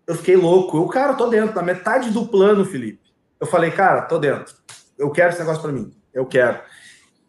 [0.06, 0.76] Eu fiquei louco.
[0.76, 3.00] Eu, cara, tô dentro, na metade do plano, Felipe.
[3.40, 4.54] Eu falei, cara, tô dentro.
[4.98, 5.92] Eu quero esse negócio para mim.
[6.12, 6.60] Eu quero.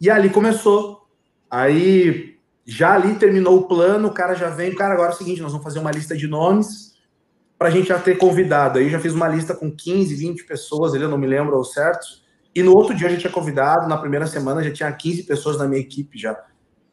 [0.00, 1.05] E ali começou
[1.50, 5.40] Aí, já ali terminou o plano, o cara já vem, cara, agora é o seguinte,
[5.40, 6.96] nós vamos fazer uma lista de nomes
[7.58, 8.78] para a gente já ter convidado.
[8.78, 12.06] Aí já fiz uma lista com 15, 20 pessoas, ele não me lembro ao certo.
[12.54, 15.58] E no outro dia a gente tinha convidado, na primeira semana já tinha 15 pessoas
[15.58, 16.36] na minha equipe já.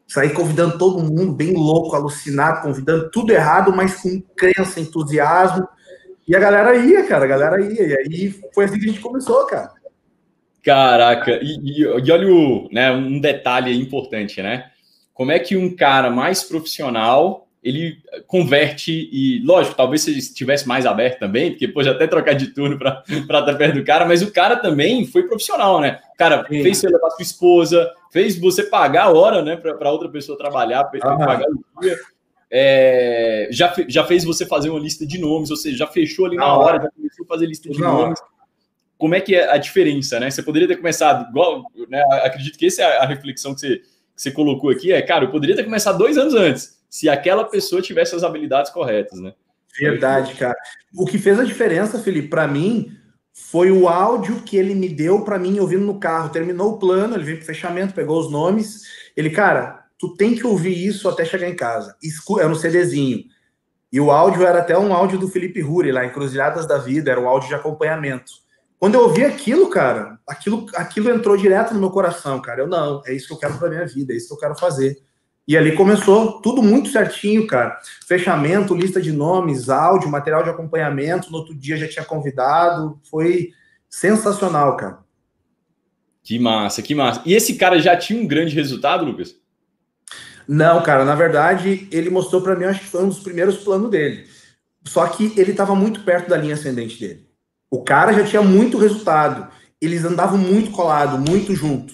[0.06, 5.66] Saí convidando todo mundo, bem louco, alucinado, convidando tudo errado, mas com crença, entusiasmo.
[6.28, 7.86] E a galera ia, cara, a galera ia.
[7.86, 9.72] E aí foi assim que a gente começou, cara.
[10.64, 14.70] Caraca, e, e, e olha o, né, um detalhe importante, né?
[15.12, 20.84] Como é que um cara mais profissional ele converte e, lógico, talvez se estivesse mais
[20.84, 24.32] aberto também, porque pode até trocar de turno para estar perto do cara, mas o
[24.32, 26.00] cara também foi profissional, né?
[26.14, 26.62] O cara Sim.
[26.62, 30.90] fez você levar sua esposa, fez você pagar a hora, né, para outra pessoa trabalhar,
[30.90, 31.16] fez ah.
[31.16, 31.96] pagar o dia.
[32.50, 36.36] É, já, já fez você fazer uma lista de nomes, ou seja, já fechou ali
[36.36, 38.20] na hora, já começou a fazer lista de nomes
[38.98, 40.30] como é que é a diferença, né?
[40.30, 42.02] Você poderia ter começado igual, né?
[42.22, 45.30] Acredito que essa é a reflexão que você, que você colocou aqui, é, cara, eu
[45.30, 49.32] poderia ter começado dois anos antes, se aquela pessoa tivesse as habilidades corretas, né?
[49.78, 50.56] Verdade, cara.
[50.96, 52.96] O que fez a diferença, Felipe, para mim,
[53.32, 56.30] foi o áudio que ele me deu para mim ouvindo no carro.
[56.30, 58.82] Terminou o plano, ele veio pro fechamento, pegou os nomes.
[59.16, 61.96] Ele, cara, tu tem que ouvir isso até chegar em casa.
[62.38, 63.24] Era no CDzinho.
[63.92, 67.20] E o áudio era até um áudio do Felipe Ruri, lá, Encruzilhadas da Vida, era
[67.20, 68.43] um áudio de acompanhamento.
[68.84, 72.60] Quando eu ouvi aquilo, cara, aquilo, aquilo entrou direto no meu coração, cara.
[72.60, 74.54] Eu não, é isso que eu quero para minha vida, é isso que eu quero
[74.54, 74.98] fazer.
[75.48, 77.80] E ali começou tudo muito certinho, cara.
[78.06, 81.32] Fechamento, lista de nomes, áudio, material de acompanhamento.
[81.32, 83.00] No outro dia já tinha convidado.
[83.10, 83.52] Foi
[83.88, 84.98] sensacional, cara.
[86.22, 87.22] Que massa, que massa.
[87.24, 89.34] E esse cara já tinha um grande resultado, Lucas?
[90.46, 93.88] Não, cara, na verdade, ele mostrou para mim, acho que foi um dos primeiros planos
[93.88, 94.26] dele.
[94.84, 97.23] Só que ele estava muito perto da linha ascendente dele.
[97.74, 99.48] O cara já tinha muito resultado.
[99.80, 101.92] Eles andavam muito colado, muito junto.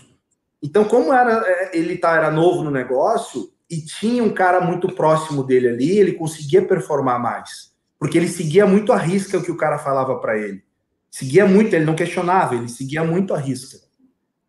[0.63, 4.95] Então, como era é, ele tá, era novo no negócio e tinha um cara muito
[4.95, 7.73] próximo dele ali, ele conseguia performar mais.
[7.99, 10.63] Porque ele seguia muito a risca o que o cara falava para ele.
[11.11, 13.79] Seguia muito, ele não questionava, ele seguia muito a risca.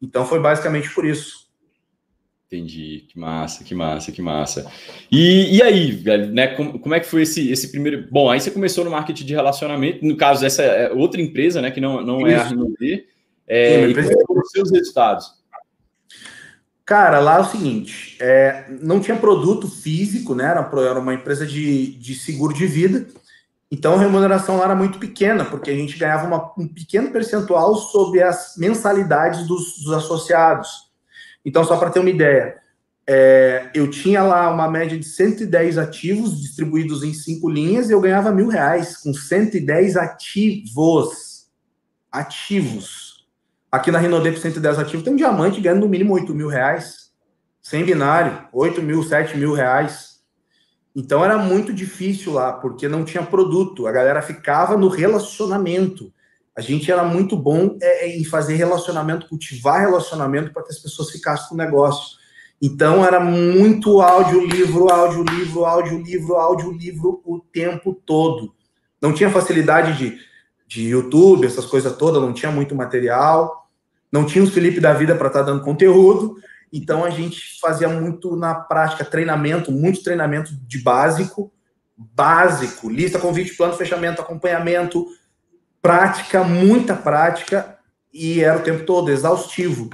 [0.02, 1.41] Então foi basicamente por isso.
[2.52, 4.70] Entendi, que massa, que massa, que massa.
[5.10, 6.48] E, e aí, velho, né?
[6.48, 8.10] Como, como, é que foi esse, esse primeiro.
[8.12, 11.72] Bom, aí você começou no marketing de relacionamento, no caso, essa é outra empresa, né?
[11.72, 13.06] Que não, não é a Rinode.
[13.48, 15.34] É, Sim, e quais foram os seus resultados?
[16.84, 20.44] Cara, lá é o seguinte: é, não tinha produto físico, né?
[20.44, 23.08] Era, era uma empresa de, de seguro de vida.
[23.72, 27.76] Então a remuneração lá era muito pequena, porque a gente ganhava uma, um pequeno percentual
[27.76, 30.91] sobre as mensalidades dos, dos associados.
[31.46, 32.62] Então, só para ter uma ideia,
[33.08, 38.02] é, eu tinha lá uma média de 110 ativos distribuídos em cinco linhas e eu
[38.02, 41.50] ganhava mil reais com 110 ativos.
[42.12, 43.28] Ativos.
[43.72, 47.12] Aqui na com 110 ativos, tem um diamante ganhando no mínimo 8 mil reais.
[47.62, 50.22] Sem binário, 8 mil, 7 mil reais.
[50.96, 53.88] Então era muito difícil lá, porque não tinha produto.
[53.88, 56.14] A galera ficava no relacionamento.
[56.56, 60.80] A gente era muito bom é, é em fazer relacionamento, cultivar relacionamento para que as
[60.80, 62.20] pessoas ficassem com o negócio.
[62.62, 68.54] Então era muito audiolivro, audiolivro, audiolivro, audiolivro o tempo todo.
[69.02, 70.20] Não tinha facilidade de,
[70.68, 73.68] de YouTube, essas coisas todas, não tinha muito material.
[74.12, 76.36] Não tinha os Felipe da vida para estar tá dando conteúdo.
[76.72, 81.52] Então a gente fazia muito na prática, treinamento, muito treinamento de básico,
[81.98, 85.06] básico, lista, convite, plano, fechamento, acompanhamento,
[85.82, 87.78] prática, muita prática,
[88.14, 89.90] e era o tempo todo exaustivo.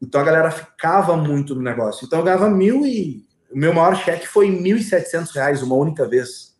[0.00, 2.06] Então a galera ficava muito no negócio.
[2.06, 3.26] Então eu ganhava mil e.
[3.50, 6.54] O meu maior cheque foi mil e setecentos reais uma única vez.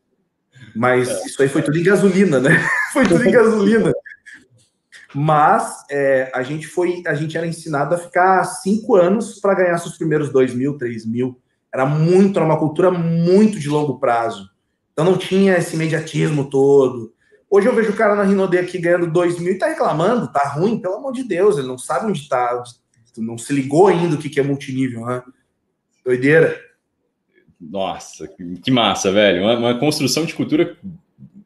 [0.75, 1.27] Mas é.
[1.27, 2.51] isso aí foi tudo em gasolina, né?
[2.93, 3.93] foi tudo em gasolina.
[5.15, 9.79] Mas é, a gente foi, a gente era ensinado a ficar cinco anos para ganhar
[9.79, 11.41] seus primeiros dois mil, três mil.
[11.73, 14.49] Era muito, era uma cultura muito de longo prazo.
[14.93, 17.13] Então não tinha esse imediatismo todo.
[17.51, 20.49] Hoje eu vejo o cara na Rinode aqui ganhando dois mil e tá reclamando, tá
[20.49, 22.63] ruim, pelo amor de Deus, ele não sabe onde tá,
[23.17, 25.23] não se ligou ainda o que é multinível, né?
[26.05, 26.61] Doideira.
[27.61, 28.29] Nossa,
[28.63, 29.43] que massa, velho.
[29.43, 30.77] Uma, uma construção de cultura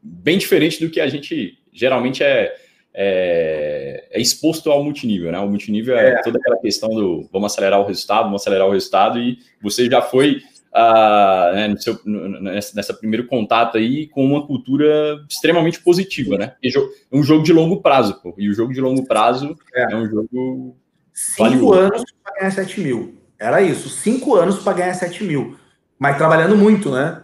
[0.02, 2.54] bem diferente do que a gente geralmente é
[2.94, 5.38] é, é, exposto ao multinível, né?
[5.38, 8.72] O multinível é, é, toda aquela questão do vamos acelerar o resultado, vamos acelerar o
[8.72, 14.46] resultado, e você já foi uh, né, seu, nessa, nessa, primeiro contato aí com uma
[14.46, 16.54] cultura extremamente positiva, né?
[16.64, 19.96] É um jogo de longo prazo, pô, e o jogo de longo prazo é, é
[19.96, 20.76] um jogo.
[21.12, 21.74] Cinco valioso.
[21.74, 23.18] anos para ganhar 7 mil.
[23.38, 25.56] Era isso, cinco anos para ganhar 7 mil.
[25.98, 27.22] Mas trabalhando muito, né?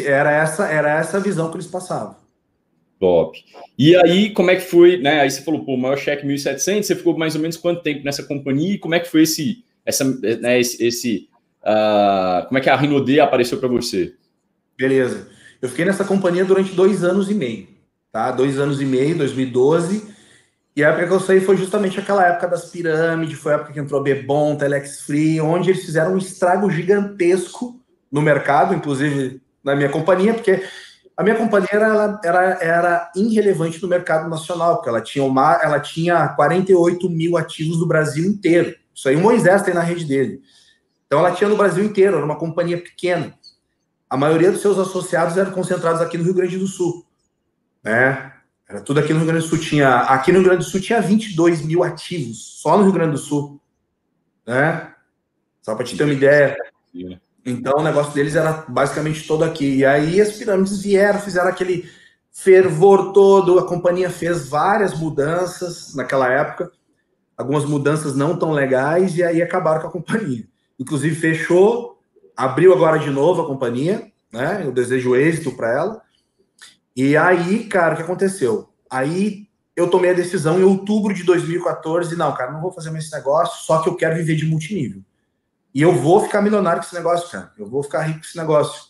[0.00, 2.16] Era essa, era essa a visão que eles passavam.
[2.98, 3.38] Top.
[3.78, 5.20] E aí, como é que foi, né?
[5.20, 8.22] Aí você falou, pô, maior cheque 1.700, você ficou mais ou menos quanto tempo nessa
[8.22, 10.02] companhia e como é que foi esse, essa,
[10.40, 11.28] né, esse, esse
[11.66, 14.14] uh, como é que a Rinode apareceu para você?
[14.78, 15.28] Beleza.
[15.60, 17.66] Eu fiquei nessa companhia durante dois anos e meio,
[18.12, 18.30] tá?
[18.30, 20.14] Dois anos e meio, 2012.
[20.76, 23.72] E a época que eu saí foi justamente aquela época das pirâmides, foi a época
[23.72, 27.80] que entrou Bebom, Telex Free, onde eles fizeram um estrago gigantesco
[28.12, 30.62] no mercado, inclusive na minha companhia, porque
[31.16, 35.80] a minha companhia era, era, era irrelevante no mercado nacional, porque ela tinha, uma, ela
[35.80, 38.76] tinha 48 mil ativos no Brasil inteiro.
[38.94, 40.42] Isso aí o Moisés tem na rede dele.
[41.06, 43.34] Então ela tinha no Brasil inteiro, era uma companhia pequena.
[44.08, 47.04] A maioria dos seus associados eram concentrados aqui no Rio Grande do Sul.
[47.82, 48.32] Né?
[48.68, 49.58] Era tudo aqui no Rio Grande do Sul.
[49.58, 53.12] Tinha, aqui no Rio Grande do Sul tinha 22 mil ativos, só no Rio Grande
[53.12, 53.60] do Sul.
[54.46, 54.92] Né?
[55.62, 56.56] Só para te ter uma ideia.
[57.44, 59.76] Então o negócio deles era basicamente todo aqui.
[59.76, 61.88] E aí as pirâmides vieram, fizeram aquele
[62.32, 63.58] fervor todo.
[63.58, 66.70] A companhia fez várias mudanças naquela época,
[67.36, 70.44] algumas mudanças não tão legais, e aí acabaram com a companhia.
[70.78, 72.00] Inclusive fechou,
[72.36, 74.62] abriu agora de novo a companhia, né?
[74.64, 76.02] Eu desejo êxito para ela.
[76.94, 78.68] E aí, cara, o que aconteceu?
[78.90, 83.04] Aí eu tomei a decisão em outubro de 2014, não, cara, não vou fazer mais
[83.04, 85.02] esse negócio, só que eu quero viver de multinível.
[85.74, 87.52] E eu vou ficar milionário com esse negócio, cara.
[87.58, 88.86] Eu vou ficar rico com esse negócio.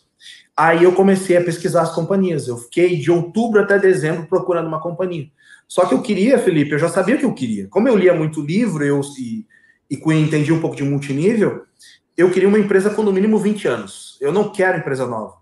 [0.55, 2.47] Aí eu comecei a pesquisar as companhias.
[2.47, 5.29] Eu fiquei de outubro até dezembro procurando uma companhia.
[5.67, 7.67] Só que eu queria, Felipe, eu já sabia o que eu queria.
[7.67, 9.45] Como eu lia muito livro eu, e,
[9.89, 11.66] e entendi um pouco de multinível,
[12.17, 14.17] eu queria uma empresa com no mínimo 20 anos.
[14.19, 15.35] Eu não quero empresa nova.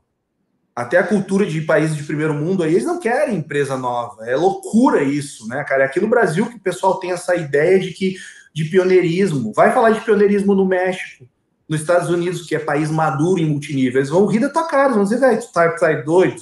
[0.75, 4.29] Até a cultura de países de primeiro mundo aí, eles não querem empresa nova.
[4.29, 5.83] É loucura isso, né, cara?
[5.83, 8.17] É aqui no Brasil que o pessoal tem essa ideia de que
[8.53, 9.53] de pioneirismo.
[9.53, 11.25] Vai falar de pioneirismo no México
[11.67, 14.93] nos Estados Unidos, que é país maduro em multinível, eles vão rir da tua cara,
[14.93, 16.41] vão dizer, velho, tu tá, tá doido?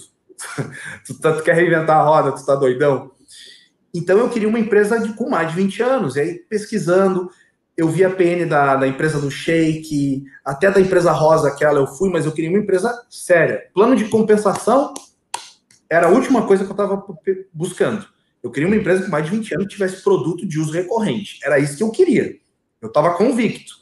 [1.08, 3.12] tu, tá, tu, quer reinventar a roda, tu tá doidão?
[3.93, 7.30] Então eu queria uma empresa de, com mais de 20 anos, e aí pesquisando,
[7.75, 11.88] eu vi a PN da, da empresa do Shake, até da empresa Rosa, aquela eu
[11.88, 13.63] fui, mas eu queria uma empresa séria.
[13.73, 14.93] Plano de compensação
[15.89, 17.03] era a última coisa que eu estava
[17.51, 18.05] buscando.
[18.41, 21.39] Eu queria uma empresa com mais de 20 anos que tivesse produto de uso recorrente.
[21.43, 22.36] Era isso que eu queria.
[22.81, 23.75] Eu estava convicto.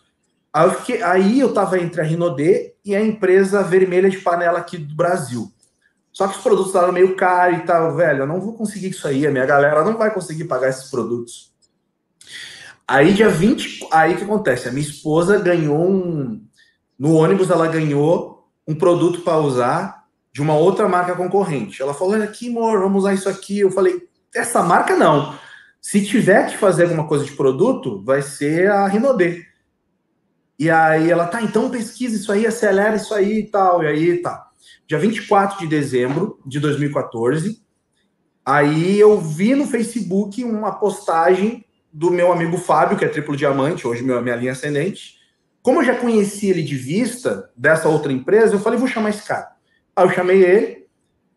[0.53, 4.59] Aí eu, fiquei, aí eu tava entre a Rinode e a empresa vermelha de panela
[4.59, 5.51] aqui do Brasil.
[6.11, 8.19] Só que os produtos estavam meio caros e tal, velho.
[8.19, 11.50] Eu não vou conseguir isso aí, a minha galera não vai conseguir pagar esses produtos.
[12.91, 14.67] Aí, dia 20, aí que acontece?
[14.67, 16.45] A minha esposa ganhou um.
[16.99, 21.81] No ônibus, ela ganhou um produto para usar de uma outra marca concorrente.
[21.81, 23.59] Ela falou: Olha aqui, amor, vamos usar isso aqui.
[23.59, 25.33] Eu falei: Essa marca não.
[25.79, 29.41] Se tiver que fazer alguma coisa de produto, vai ser a Rinode.
[30.59, 33.81] E aí ela, tá, então pesquisa isso aí, acelera isso aí e tal.
[33.83, 34.49] E aí tá.
[34.85, 37.63] Dia 24 de dezembro de 2014,
[38.45, 43.87] aí eu vi no Facebook uma postagem do meu amigo Fábio, que é triplo diamante,
[43.87, 45.19] hoje minha linha ascendente.
[45.61, 49.23] Como eu já conhecia ele de vista dessa outra empresa, eu falei, vou chamar esse
[49.23, 49.51] cara.
[49.95, 50.87] Aí eu chamei ele,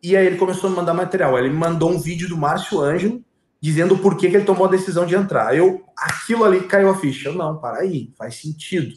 [0.03, 1.39] e aí ele começou a me mandar material.
[1.39, 3.23] Ele me mandou um vídeo do Márcio Ângelo,
[3.61, 5.57] dizendo por que, que ele tomou a decisão de entrar.
[5.57, 7.31] Eu, aquilo ali caiu a ficha.
[7.31, 8.97] Eu, não, para aí, faz sentido.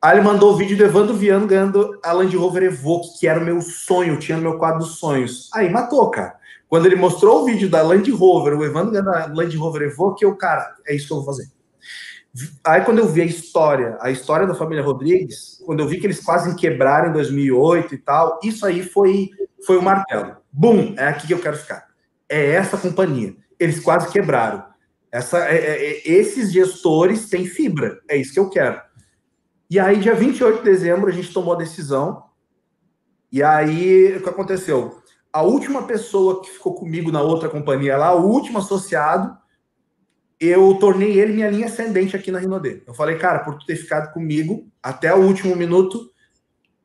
[0.00, 3.38] Aí ele mandou o vídeo do Evandro Viano ganhando a Land Rover Evoque, que era
[3.38, 5.48] o meu sonho, tinha no meu quadro dos sonhos.
[5.54, 6.34] Aí matou, cara.
[6.72, 10.24] Quando ele mostrou o vídeo da Land Rover, o Evandro ganhando a Land Rover Evoque,
[10.24, 11.52] eu, cara, é isso que eu vou fazer.
[12.64, 16.06] Aí quando eu vi a história, a história da família Rodrigues, quando eu vi que
[16.06, 19.28] eles quase quebraram em 2008 e tal, isso aí foi
[19.66, 20.38] foi o martelo.
[20.50, 21.88] Bum, é aqui que eu quero ficar.
[22.26, 23.36] É essa companhia.
[23.60, 24.64] Eles quase quebraram.
[25.12, 28.00] Essa, é, é, é esses gestores têm fibra.
[28.08, 28.80] É isso que eu quero.
[29.68, 32.22] E aí, dia 28 de dezembro, a gente tomou a decisão.
[33.30, 35.01] E aí, o que aconteceu?
[35.32, 39.36] A última pessoa que ficou comigo na outra companhia lá, o último associado,
[40.38, 42.82] eu tornei ele minha linha ascendente aqui na Rinode.
[42.86, 46.10] Eu falei, cara, por tu ter ficado comigo até o último minuto,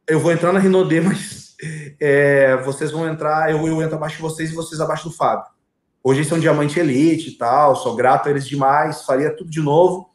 [0.07, 1.55] eu vou entrar na Rinode, mas
[1.99, 5.51] é, vocês vão entrar, eu, eu entro abaixo de vocês e vocês abaixo do Fábio.
[6.03, 9.59] Hoje eles são diamante elite e tal, sou grato a eles demais, faria tudo de
[9.59, 10.13] novo,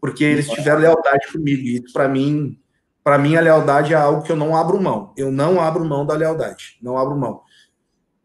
[0.00, 1.62] porque eles tiveram lealdade comigo.
[1.62, 2.58] E isso, para mim,
[3.04, 5.12] para mim, a lealdade é algo que eu não abro mão.
[5.14, 7.42] Eu não abro mão da lealdade, não abro mão.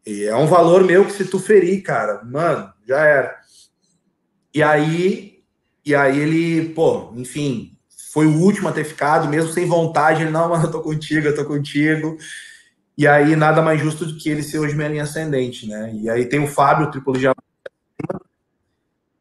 [0.06, 3.36] E é um valor meu que se tu ferir, cara, mano, já era.
[4.54, 5.44] E aí,
[5.84, 7.76] e aí ele, pô, enfim,
[8.10, 10.22] foi o último a ter ficado, mesmo sem vontade.
[10.22, 12.16] Ele, não, mano, eu tô contigo, eu tô contigo.
[12.96, 15.92] E aí, nada mais justo do que ele ser hoje minha linha ascendente, né?
[15.94, 17.26] E aí tem o Fábio, o triplo de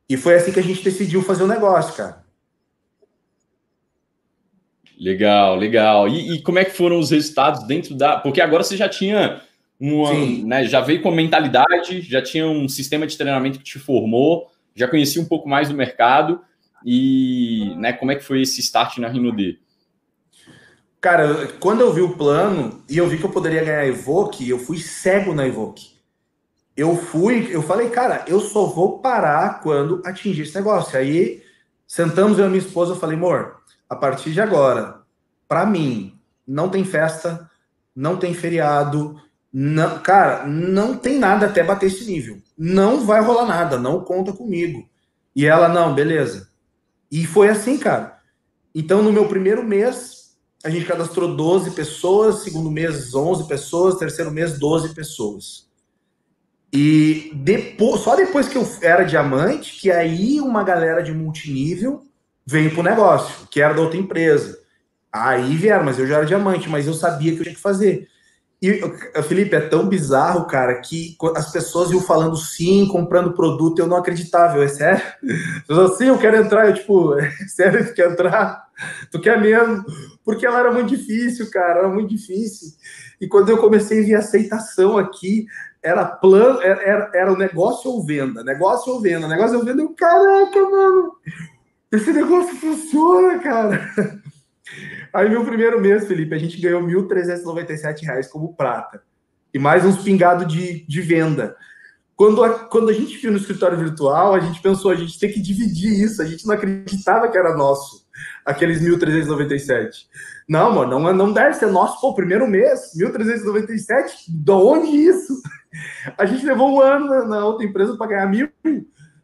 [0.08, 2.29] E foi assim que a gente decidiu fazer o negócio, cara.
[5.00, 6.10] Legal, legal.
[6.10, 8.18] E, e, como é que foram os resultados dentro da.
[8.18, 9.42] Porque agora você já tinha
[9.80, 10.14] uma.
[10.14, 14.88] Né, já veio com mentalidade, já tinha um sistema de treinamento que te formou, já
[14.88, 16.42] conhecia um pouco mais do mercado.
[16.86, 19.58] E né, como é que foi esse start na Rino D?
[21.00, 24.50] Cara, quando eu vi o plano e eu vi que eu poderia ganhar a Evoque,
[24.50, 25.98] eu fui cego na Evoque.
[26.76, 30.98] Eu fui, eu falei, cara, eu só vou parar quando atingir esse negócio.
[30.98, 31.42] Aí
[31.88, 33.59] sentamos eu e minha esposa, eu falei, amor,
[33.90, 35.02] a partir de agora,
[35.48, 37.50] para mim, não tem festa,
[37.96, 39.20] não tem feriado,
[39.52, 42.38] não, cara, não tem nada até bater esse nível.
[42.56, 44.88] Não vai rolar nada, não conta comigo.
[45.36, 46.50] E ela, não, beleza.
[47.12, 48.20] E foi assim, cara.
[48.74, 54.32] Então, no meu primeiro mês, a gente cadastrou 12 pessoas, segundo mês, 11 pessoas, terceiro
[54.32, 55.68] mês, 12 pessoas.
[56.72, 62.04] E depois, só depois que eu era diamante, que aí uma galera de multinível
[62.50, 64.58] veio pro negócio, que era da outra empresa.
[65.14, 68.08] Aí vieram, mas eu já era diamante, mas eu sabia que eu tinha que fazer.
[68.60, 68.82] E,
[69.28, 73.98] Felipe, é tão bizarro, cara, que as pessoas iam falando sim, comprando produto, eu não
[73.98, 75.02] acreditava, é sério?
[75.70, 78.68] Eu sim, eu quero entrar, eu tipo, é sério, tu quer entrar?
[79.12, 79.86] Tu quer mesmo?
[80.26, 82.70] Porque ela era muito difícil, cara, era muito difícil.
[83.22, 85.46] E quando eu comecei a ver aceitação aqui,
[85.84, 89.90] era plano, era, era o negócio ou venda, negócio ou venda, negócio ou venda, eu,
[89.90, 91.14] caraca, mano,
[91.92, 93.92] esse negócio funciona, cara.
[95.14, 99.02] Aí, meu primeiro mês, Felipe, a gente ganhou R$ 1.397 como prata.
[99.54, 101.56] E mais uns pingados de, de venda.
[102.16, 105.32] Quando a, quando a gente viu no escritório virtual, a gente pensou, a gente tem
[105.32, 106.22] que dividir isso.
[106.22, 108.06] A gente não acreditava que era nosso,
[108.46, 110.06] aqueles 1.397.
[110.48, 112.00] Não, mano, não, não deve ser nosso.
[112.02, 114.26] Pô, primeiro mês, 1.397?
[114.28, 115.42] De onde isso?
[116.18, 118.50] A gente levou um ano na, outra empresa para ganhar mil,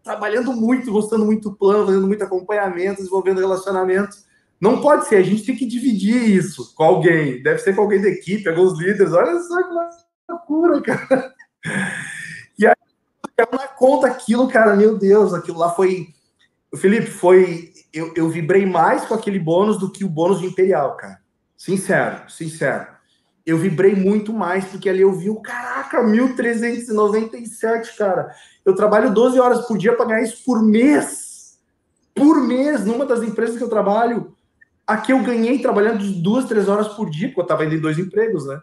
[0.06, 4.16] trabalhando muito, gostando muito plano, fazendo muito acompanhamento, desenvolvendo relacionamento.
[4.62, 7.42] Não pode ser, a gente tem que dividir isso com alguém.
[7.42, 9.12] Deve ser com alguém da equipe, alguns líderes.
[9.12, 11.34] Olha só que loucura, cara.
[12.58, 12.76] E aí,
[13.38, 16.08] na conta aquilo, cara, meu Deus, aquilo lá foi.
[16.76, 17.74] Felipe, foi.
[17.92, 21.20] Eu, eu vibrei mais com aquele bônus do que o bônus de Imperial, cara.
[21.58, 22.95] Sincero, sincero.
[23.46, 28.34] Eu vibrei muito mais, porque ali eu vi o caraca, 1.397, cara.
[28.66, 31.60] Eu trabalho 12 horas por dia para ganhar isso por mês.
[32.16, 34.36] Por mês, numa das empresas que eu trabalho.
[34.88, 38.00] Aqui eu ganhei trabalhando duas, três horas por dia, porque eu tava indo em dois
[38.00, 38.60] empregos, né?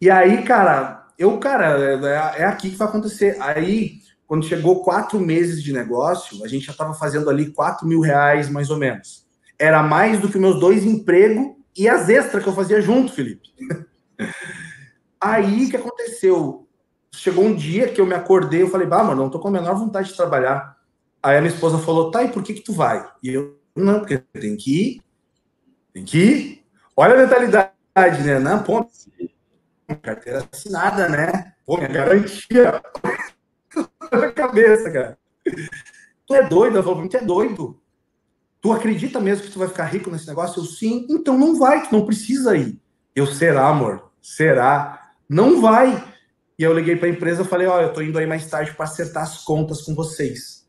[0.00, 3.36] E aí, cara, eu, cara, é, é aqui que vai acontecer.
[3.40, 8.00] Aí, quando chegou quatro meses de negócio, a gente já tava fazendo ali quatro mil
[8.00, 9.26] reais, mais ou menos.
[9.58, 13.48] Era mais do que meus dois empregos e as extras que eu fazia junto, Felipe.
[15.20, 16.66] aí, que aconteceu?
[17.12, 19.52] Chegou um dia que eu me acordei, eu falei, bah, mano, não tô com a
[19.52, 20.76] menor vontade de trabalhar.
[21.22, 23.08] Aí a minha esposa falou, tá, e por que que tu vai?
[23.22, 25.02] E eu Não, porque tem que ir.
[25.92, 26.64] Tem que ir.
[26.96, 28.38] Olha a mentalidade, né?
[28.38, 28.84] Não, pô,
[30.02, 31.54] carteira assinada, né?
[31.64, 32.82] Pô, minha garantia.
[34.12, 35.18] na cabeça, cara.
[36.26, 36.76] Tu é doido?
[36.76, 37.80] Ela falou, tu é doido.
[38.60, 40.60] Tu acredita mesmo que tu vai ficar rico nesse negócio?
[40.60, 41.06] Eu, sim.
[41.08, 42.80] Então não vai, tu não precisa ir.
[43.14, 44.10] Eu, será, amor?
[44.20, 45.12] Será?
[45.28, 46.04] Não vai.
[46.58, 48.84] E eu liguei para a empresa falei, ó, eu tô indo aí mais tarde para
[48.84, 50.66] acertar as contas com vocês.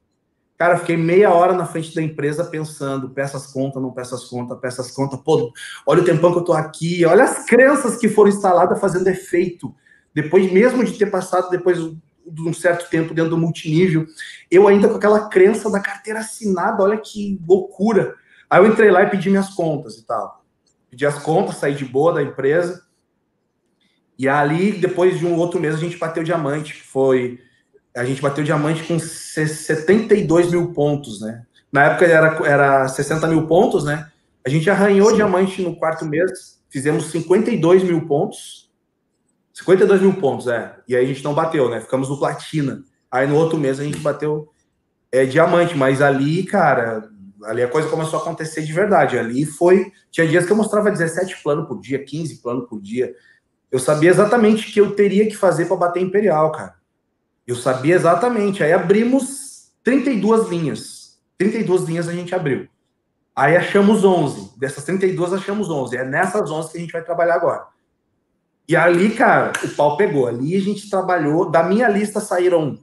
[0.55, 4.25] Cara, fiquei meia hora na frente da empresa pensando, peço as contas, não peço as
[4.25, 5.19] contas, peço as contas.
[5.21, 5.51] Pô,
[5.87, 9.73] olha o tempão que eu tô aqui, olha as crenças que foram instaladas fazendo efeito.
[10.13, 11.79] Depois, mesmo de ter passado depois
[12.31, 14.05] de um certo tempo dentro do multinível,
[14.49, 18.15] eu ainda com aquela crença da carteira assinada, olha que loucura.
[18.49, 20.43] Aí eu entrei lá e pedi minhas contas e tal.
[20.89, 22.83] Pedi as contas, saí de boa da empresa.
[24.17, 26.73] E ali, depois de um outro mês, a gente bateu diamante.
[26.73, 27.39] Foi.
[27.95, 31.43] A gente bateu diamante com 72 mil pontos, né?
[31.71, 34.09] Na época era, era 60 mil pontos, né?
[34.45, 35.15] A gente arranhou Sim.
[35.17, 38.68] diamante no quarto mês, fizemos 52 mil pontos.
[39.59, 40.73] 52 mil pontos, é.
[40.87, 41.81] E aí a gente não bateu, né?
[41.81, 42.81] Ficamos no platina.
[43.11, 44.47] Aí no outro mês a gente bateu
[45.11, 47.09] é, diamante, mas ali, cara,
[47.43, 49.17] ali a coisa começou a acontecer de verdade.
[49.17, 49.91] Ali foi.
[50.09, 53.13] Tinha dias que eu mostrava 17 planos por dia, 15 planos por dia.
[53.69, 56.75] Eu sabia exatamente o que eu teria que fazer para bater Imperial, cara.
[57.45, 58.63] Eu sabia exatamente.
[58.63, 61.19] Aí abrimos 32 linhas.
[61.37, 62.67] 32 linhas a gente abriu.
[63.35, 64.57] Aí achamos 11.
[64.57, 65.97] Dessas 32 achamos 11.
[65.97, 67.67] É nessas 11 que a gente vai trabalhar agora.
[68.69, 70.27] E ali, cara, o pau pegou.
[70.27, 71.49] Ali a gente trabalhou.
[71.49, 72.77] Da minha lista saíram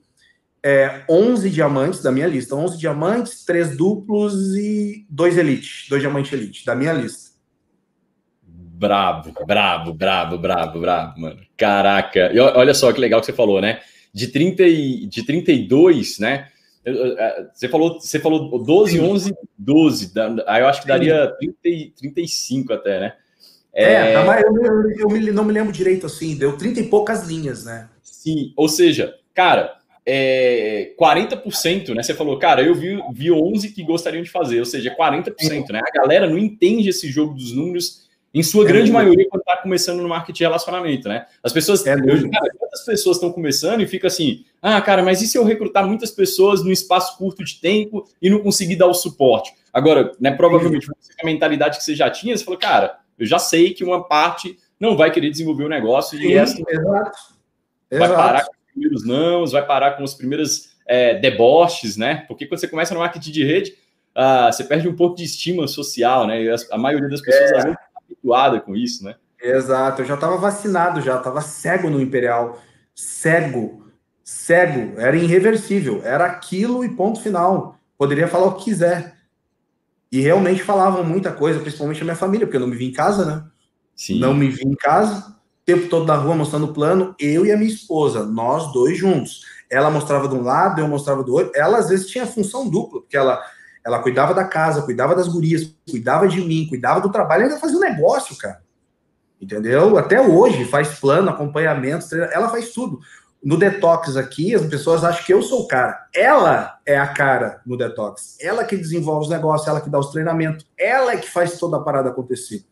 [0.60, 2.56] é, 11 diamantes, da minha lista.
[2.56, 5.88] 11 diamantes, 3 duplos e 2 elite.
[5.88, 7.30] 2 diamantes elite, da minha lista.
[8.42, 11.40] Brabo, brabo, brabo, brabo, brabo, mano.
[11.56, 12.32] Caraca.
[12.32, 13.78] E olha só que legal que você falou, né?
[14.12, 16.48] De, 30 e, de 32, né?
[17.54, 20.12] Você falou, você falou 12, 11, 12.
[20.48, 21.32] Aí eu acho que daria
[21.62, 23.12] 30, 35 até, né?
[23.76, 27.28] É, é mas eu, eu, eu, não me lembro direito assim, deu 30 e poucas
[27.28, 27.90] linhas, né?
[28.02, 32.02] Sim, ou seja, cara, é 40%, né?
[32.02, 35.82] Você falou, cara, eu vi, vi 11 que gostariam de fazer, ou seja, 40%, né?
[35.86, 39.56] A galera não entende esse jogo dos números em sua é grande maioria, quando está
[39.56, 41.26] começando no marketing de relacionamento, né?
[41.42, 41.86] As pessoas.
[41.86, 45.44] É cara, quantas pessoas estão começando e fica assim: ah, cara, mas e se eu
[45.44, 49.54] recrutar muitas pessoas num espaço curto de tempo e não conseguir dar o suporte?
[49.72, 50.86] Agora, né, provavelmente,
[51.20, 54.58] a mentalidade que você já tinha, você falou, cara, eu já sei que uma parte
[54.78, 57.18] não vai querer desenvolver o negócio e essa exato.
[57.90, 58.14] vai exato.
[58.14, 62.24] parar com os primeiros não, vai parar com os primeiros é, deboches, né?
[62.28, 63.76] Porque quando você começa no marketing de rede,
[64.14, 66.42] ah, você perde um pouco de estima social, né?
[66.42, 67.56] E a, maioria das pessoas é.
[67.56, 69.16] às vezes habituada com isso, né?
[69.40, 72.60] Exato, eu já estava vacinado, já estava cego no Imperial,
[72.94, 73.86] cego,
[74.24, 77.78] cego, era irreversível, era aquilo e ponto final.
[77.98, 79.15] Poderia falar o que quiser.
[80.10, 82.92] E realmente falavam muita coisa, principalmente a minha família, porque eu não me vi em
[82.92, 83.44] casa, né?
[83.94, 84.18] Sim.
[84.18, 87.52] Não me vi em casa, o tempo todo na rua mostrando o plano, eu e
[87.52, 89.42] a minha esposa, nós dois juntos.
[89.70, 91.52] Ela mostrava de um lado, eu mostrava do outro.
[91.54, 93.42] Ela às vezes tinha função dupla, porque ela
[93.86, 97.76] ela cuidava da casa, cuidava das gurias, cuidava de mim, cuidava do trabalho, ainda fazia
[97.76, 98.60] um negócio, cara.
[99.40, 99.96] Entendeu?
[99.96, 102.98] Até hoje faz plano, acompanhamento, ela faz tudo.
[103.42, 106.08] No detox aqui, as pessoas acham que eu sou o cara.
[106.14, 108.36] Ela é a cara no detox.
[108.40, 111.76] Ela que desenvolve os negócios, ela que dá os treinamentos, ela é que faz toda
[111.76, 112.64] a parada acontecer.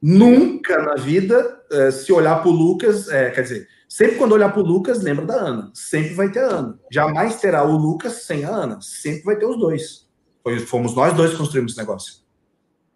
[0.00, 4.50] Nunca na vida, eh, se olhar para o Lucas, é, quer dizer, sempre quando olhar
[4.50, 5.70] para o Lucas, lembra da Ana.
[5.74, 6.78] Sempre vai ter a Ana.
[6.90, 8.78] Jamais terá o Lucas sem a Ana.
[8.80, 10.08] Sempre vai ter os dois.
[10.66, 12.19] Fomos nós dois que construímos esse negócio.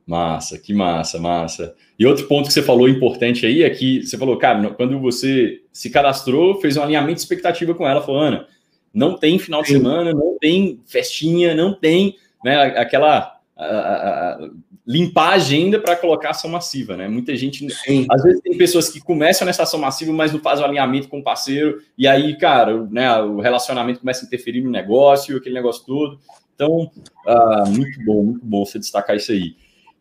[0.07, 1.75] Massa, que massa, massa.
[1.99, 5.63] E outro ponto que você falou importante aí é que você falou, cara, quando você
[5.73, 8.47] se cadastrou, fez um alinhamento de expectativa com ela, falou, Ana,
[8.93, 14.51] não tem final de semana, não tem festinha, não tem né, aquela a, a, a,
[14.87, 17.09] limpar a agenda para colocar ação massiva, né?
[17.09, 18.07] Muita gente, Sim.
[18.11, 21.21] às vezes tem pessoas que começam nessa ação massiva, mas não fazem o alinhamento com
[21.21, 25.85] o parceiro, e aí, cara, né, o relacionamento começa a interferir no negócio, aquele negócio
[25.87, 26.21] todo.
[26.55, 26.91] Então,
[27.27, 29.57] ah, muito bom, muito bom você destacar isso aí.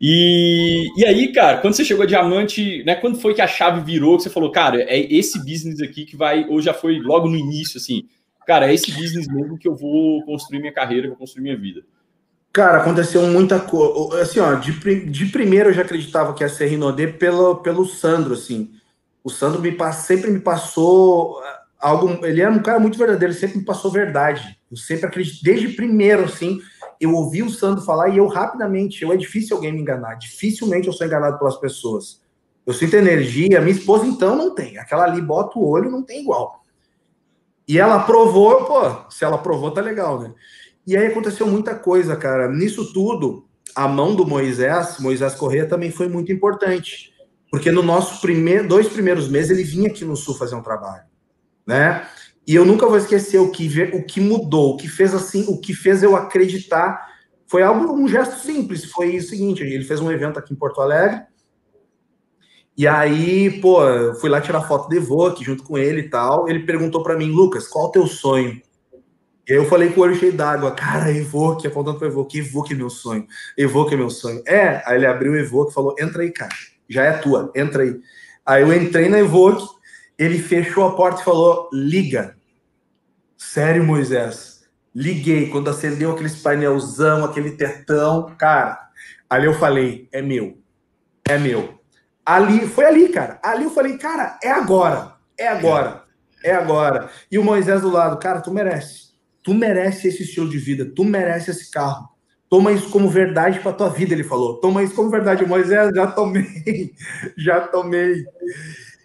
[0.06, 2.94] E, e aí, cara, quando você chegou a diamante, né?
[2.94, 6.18] Quando foi que a chave virou, que você falou, cara, é esse business aqui que
[6.18, 8.04] vai, ou já foi logo no início, assim,
[8.46, 11.84] cara, é esse business mesmo que eu vou construir minha carreira, vou construir minha vida.
[12.52, 14.22] Cara, aconteceu muita coisa.
[14.22, 14.74] Assim, ó, de,
[15.10, 18.72] de primeiro eu já acreditava que ia ser Rinodê pelo, pelo Sandro, assim.
[19.24, 21.42] O Sandro me sempre me passou
[21.80, 22.26] algo.
[22.26, 24.60] Ele era um cara muito verdadeiro, sempre me passou verdade.
[24.70, 26.62] Eu sempre acredito, desde primeiro, assim,
[27.04, 30.88] eu ouvi o Sandro falar e eu rapidamente, eu é difícil alguém me enganar, dificilmente
[30.88, 32.22] eu sou enganado pelas pessoas.
[32.66, 34.78] Eu sinto energia, minha esposa então não tem.
[34.78, 36.64] Aquela ali bota o olho, não tem igual.
[37.68, 40.34] E ela provou, pô, se ela provou, tá legal, né?
[40.86, 42.50] E aí aconteceu muita coisa, cara.
[42.50, 43.46] Nisso tudo,
[43.76, 47.14] a mão do Moisés, Moisés Correia, também foi muito importante.
[47.50, 51.04] Porque no nosso primeiro, dois primeiros meses ele vinha aqui no Sul fazer um trabalho,
[51.66, 52.06] né?
[52.46, 55.60] E eu nunca vou esquecer o que, o que mudou, o que fez assim, o
[55.60, 57.08] que fez eu acreditar
[57.48, 58.86] foi algo, um gesto simples.
[58.86, 61.22] Foi o seguinte: ele fez um evento aqui em Porto Alegre.
[62.76, 63.80] E aí, pô,
[64.20, 66.50] fui lá tirar foto do Evoque junto com ele e tal.
[66.50, 68.60] Ele perguntou para mim, Lucas, qual o teu sonho?
[69.48, 72.74] E aí eu falei com o olho cheio d'água, cara, Evoque, apontando para Evoque, Evoque
[72.74, 73.28] é meu sonho,
[73.58, 74.42] Evoque é meu sonho.
[74.48, 76.56] É, aí ele abriu o Evoque e falou, entra aí, cara,
[76.88, 78.00] já é tua, entra aí.
[78.46, 79.66] Aí eu entrei na Evoque,
[80.24, 82.36] ele fechou a porta e falou, liga.
[83.38, 84.54] Sério, Moisés,
[84.96, 88.80] Liguei, quando acendeu aqueles painelzão, aquele tetão, cara,
[89.28, 90.60] ali eu falei, é meu,
[91.28, 91.80] é meu.
[92.24, 93.40] Ali, foi ali, cara.
[93.44, 96.04] Ali eu falei, cara, é agora, é agora,
[96.44, 97.10] é agora.
[97.32, 99.14] E o Moisés do lado, cara, tu merece.
[99.42, 102.08] Tu merece esse estilo de vida, tu merece esse carro.
[102.48, 104.60] Toma isso como verdade para tua vida, ele falou.
[104.60, 106.94] Toma isso como verdade, Moisés, já tomei,
[107.36, 108.24] já tomei.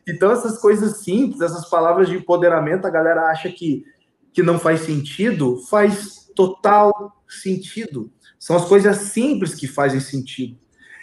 [0.09, 3.85] Então essas coisas simples, essas palavras de empoderamento, a galera acha que
[4.33, 6.93] que não faz sentido, faz total
[7.29, 8.13] sentido.
[8.39, 10.57] São as coisas simples que fazem sentido.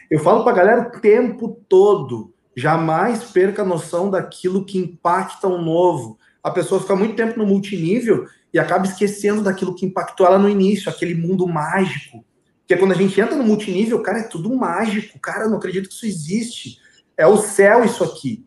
[0.10, 5.47] Eu falo para a galera o tempo todo, jamais perca a noção daquilo que impacta
[5.47, 6.18] o novo.
[6.41, 10.47] A pessoa fica muito tempo no multinível e acaba esquecendo daquilo que impactou ela no
[10.47, 12.24] início, aquele mundo mágico.
[12.60, 15.20] Porque quando a gente entra no multinível, cara, é tudo mágico.
[15.20, 16.78] Cara, eu não acredito que isso existe.
[17.18, 18.45] É o céu isso aqui.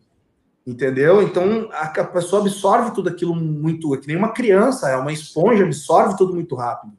[0.69, 1.23] Entendeu?
[1.23, 5.63] Então a, pessoa absorve tudo aquilo muito, é que nem uma criança, é uma esponja,
[5.63, 6.93] absorve tudo muito rápido.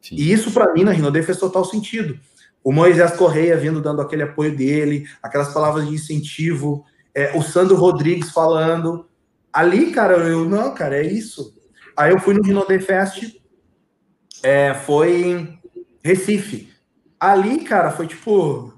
[0.00, 0.14] Sim.
[0.14, 2.16] E isso para mim na Rinode fez total sentido.
[2.62, 7.74] O Moisés Correia vindo dando aquele apoio dele, aquelas palavras de incentivo, é, o Sandro
[7.74, 9.08] Rodrigues falando.
[9.52, 11.52] Ali, cara, eu, não, cara, é isso.
[11.96, 13.24] Aí eu fui no Rinode Fest,
[14.40, 15.58] é, foi em
[16.00, 16.72] Recife.
[17.18, 18.72] Ali, cara, foi tipo.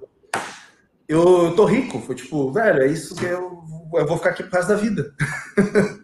[1.07, 3.63] Eu tô rico, foi tipo, velho, é isso que eu
[3.95, 5.13] eu vou ficar aqui pro resto da vida.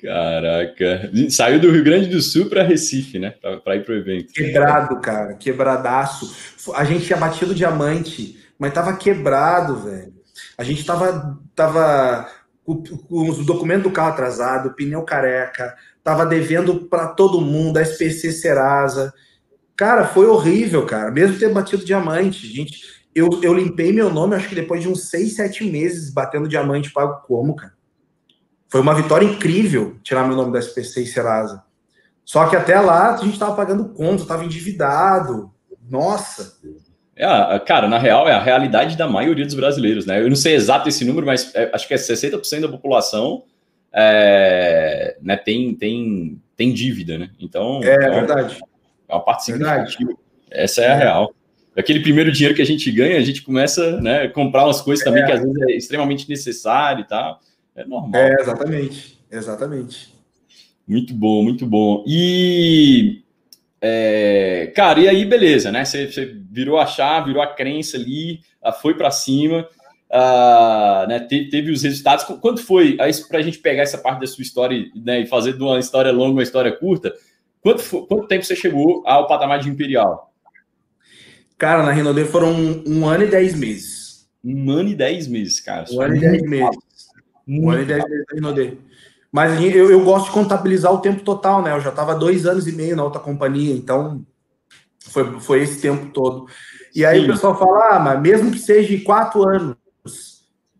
[0.00, 1.10] Caraca.
[1.30, 3.34] Saiu do Rio Grande do Sul para Recife, né?
[3.64, 4.32] Para ir pro evento.
[4.32, 5.34] Quebrado, cara.
[5.34, 6.34] Quebradaço.
[6.74, 10.12] A gente tinha batido diamante, mas tava quebrado, velho.
[10.58, 12.28] A gente tava, tava
[12.62, 17.82] com, com os documentos do carro atrasado, pneu careca, tava devendo para todo mundo, a
[17.82, 19.12] SPC Serasa.
[19.74, 21.10] Cara, foi horrível, cara.
[21.10, 25.08] Mesmo ter batido diamante, gente eu, eu limpei meu nome, acho que depois de uns
[25.08, 27.72] seis, sete meses batendo diamante pago como, cara.
[28.68, 31.62] Foi uma vitória incrível tirar meu nome da SPC e Serasa.
[32.24, 35.52] Só que até lá a gente tava pagando conta, tava endividado.
[35.88, 36.58] Nossa.
[37.14, 40.20] É, cara, na real, é a realidade da maioria dos brasileiros, né?
[40.20, 43.44] Eu não sei exato esse número, mas é, acho que é 60% da população
[43.92, 47.30] é, né, tem, tem, tem dívida, né?
[47.38, 47.80] Então.
[47.84, 48.60] É, é verdade.
[49.08, 50.14] É uma parte significativa.
[50.50, 51.34] Essa é a real
[51.76, 55.04] aquele primeiro dinheiro que a gente ganha, a gente começa né, a comprar umas coisas
[55.04, 55.26] também é.
[55.26, 57.40] que às vezes é extremamente necessário e tal.
[57.74, 58.20] É normal.
[58.20, 59.18] É, exatamente.
[59.30, 60.14] Exatamente.
[60.86, 62.04] Muito bom, muito bom.
[62.06, 63.22] E,
[63.80, 65.84] é, cara, e aí, beleza, né?
[65.84, 68.40] Você, você, virou a chave, virou a crença ali,
[68.80, 69.68] foi para cima,
[70.10, 71.20] uh, né?
[71.20, 72.24] Teve, teve, os resultados.
[72.40, 72.96] Quanto foi,
[73.28, 76.12] para a gente pegar essa parte da sua história né, e fazer de uma história
[76.12, 77.12] longa uma história curta,
[77.62, 80.33] quanto, foi, quanto tempo você chegou ao patamar de Imperial?
[81.64, 84.28] Cara, na Renaudet foram um, um, ano e dez meses.
[84.44, 85.86] Um ano e dez meses, cara.
[85.90, 86.78] Um ano e dez meses.
[87.48, 88.78] Um ano e dez meses na Renaudet.
[89.32, 91.72] Mas eu, eu gosto de contabilizar o tempo total, né?
[91.74, 94.26] Eu já estava dois anos e meio na outra companhia, então
[95.08, 96.46] foi, foi esse tempo todo.
[96.94, 97.24] E aí Sim.
[97.24, 99.74] o pessoal fala, ah, mas mesmo que seja quatro anos,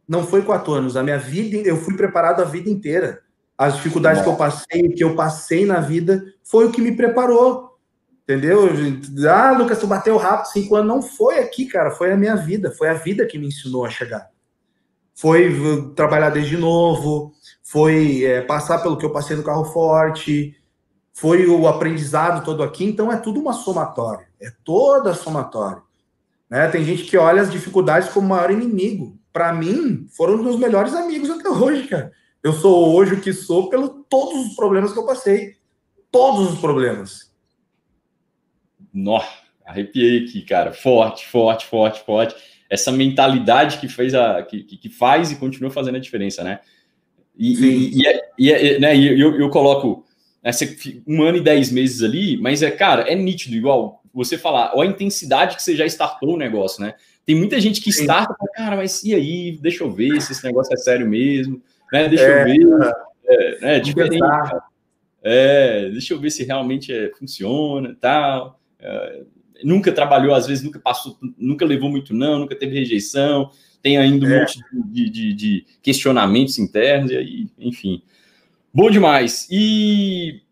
[0.07, 0.99] não foi quatro anos.
[0.99, 3.22] A minha vida, eu fui preparado a vida inteira.
[3.57, 4.28] As dificuldades Nossa.
[4.28, 7.74] que eu passei, que eu passei na vida, foi o que me preparou.
[8.25, 8.70] Entendeu?
[9.31, 10.89] Ah, Lucas, tu bateu rápido cinco anos.
[10.89, 11.91] Não foi aqui, cara.
[11.91, 12.70] Foi a minha vida.
[12.70, 14.31] Foi a vida que me ensinou a chegar.
[15.14, 17.33] Foi trabalhar desde novo.
[17.62, 20.57] Foi é, passar pelo que eu passei no carro forte.
[21.12, 22.85] Foi o aprendizado todo aqui.
[22.85, 24.27] Então é tudo uma somatória.
[24.41, 25.83] É toda somatória.
[26.49, 26.66] Né?
[26.68, 29.18] Tem gente que olha as dificuldades como maior inimigo.
[29.33, 32.11] Para mim, foram os meus melhores amigos até hoje, cara.
[32.43, 35.57] Eu sou hoje o que sou pelo todos os problemas que eu passei.
[36.11, 37.24] Todos os problemas.
[38.95, 39.20] Nó,
[39.64, 40.72] arrepiei aqui, cara.
[40.72, 42.36] Forte, forte, forte, forte.
[42.70, 46.61] Essa mentalidade que fez a que, que faz e continua fazendo a diferença, né?
[47.36, 50.05] E, e, e, é, e é, né, eu, eu coloco
[50.42, 50.53] né,
[51.07, 54.88] um ano e dez meses ali, mas é, cara, é nítido, igual você falar, olha
[54.88, 56.95] a intensidade que você já startou o negócio, né?
[57.26, 59.59] Tem muita gente que starta, cara, mas e aí?
[59.61, 61.61] Deixa eu ver se esse negócio é sério mesmo,
[61.92, 62.09] né?
[62.09, 62.95] Deixa é, eu ver.
[63.26, 64.22] É, né, é diferente.
[65.22, 68.61] É, deixa eu ver se realmente é, funciona tal.
[68.85, 69.22] É,
[69.64, 73.51] nunca trabalhou, às vezes nunca passou, nunca levou muito não, nunca teve rejeição,
[73.82, 74.41] tem ainda um é.
[74.41, 78.03] monte de, de, de, questionamentos internos, e aí, enfim.
[78.72, 79.47] Bom demais.
[79.51, 80.43] E,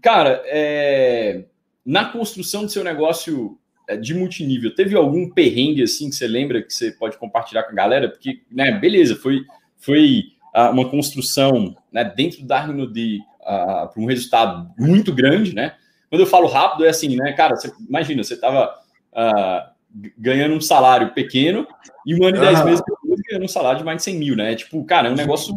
[0.00, 1.44] cara, é,
[1.84, 6.62] na construção do seu negócio é, de multinível, teve algum perrengue assim que você lembra
[6.62, 8.08] que você pode compartilhar com a galera?
[8.08, 9.44] Porque, né, beleza, foi,
[9.78, 10.24] foi
[10.54, 15.74] uh, uma construção né, dentro da Arnode uh, para um resultado muito grande, né?
[16.10, 17.56] Quando eu falo rápido, é assim, né, cara?
[17.56, 19.70] Você, imagina, você estava uh, ah,
[20.18, 21.66] ganhando um salário pequeno
[22.04, 24.36] e um ano e dez meses depois ganhando um salário de mais de 100 mil,
[24.36, 24.54] né?
[24.54, 25.54] Tipo, cara, é um negócio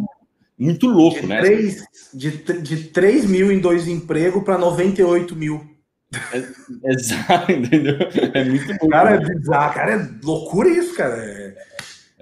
[0.57, 1.41] muito louco, de né?
[1.41, 1.83] 3,
[2.13, 2.31] de,
[2.61, 5.61] de 3 mil em dois empregos para 98 mil.
[6.31, 7.97] É, exato, entendeu?
[8.33, 8.89] É muito louco.
[8.89, 11.15] Cara, é bizarro, cara, é loucura isso, cara.
[11.15, 11.73] É...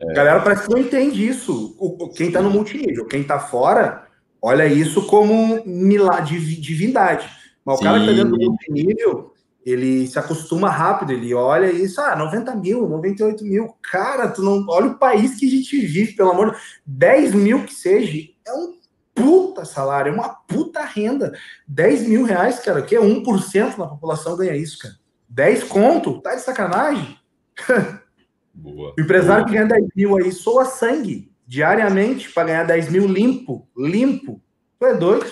[0.01, 0.11] É.
[0.11, 1.75] A galera parece que não entende isso.
[1.79, 4.07] O, quem tá no multinível, quem tá fora,
[4.41, 7.29] olha isso como milagre, divindade.
[7.65, 7.83] Mas Sim.
[7.83, 9.33] o cara que tá dentro do multinível,
[9.65, 13.75] ele se acostuma rápido, ele olha isso, ah, 90 mil, 98 mil.
[13.81, 14.65] Cara, tu não.
[14.67, 18.53] Olha o país que a gente vive, pelo amor de 10 mil que seja, é
[18.53, 18.73] um
[19.13, 21.33] puta salário, é uma puta renda.
[21.67, 24.95] 10 mil reais, cara, que é 1% da população ganha isso, cara.
[25.29, 27.17] 10 conto, tá de sacanagem?
[28.53, 28.93] Boa.
[28.97, 29.47] O empresário Boa.
[29.47, 34.41] que ganha 10 mil aí soa sangue diariamente para ganhar 10 mil limpo, limpo.
[34.79, 35.29] Tu é doido?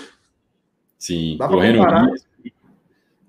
[1.00, 2.28] Sim, Dá correndo um, risco,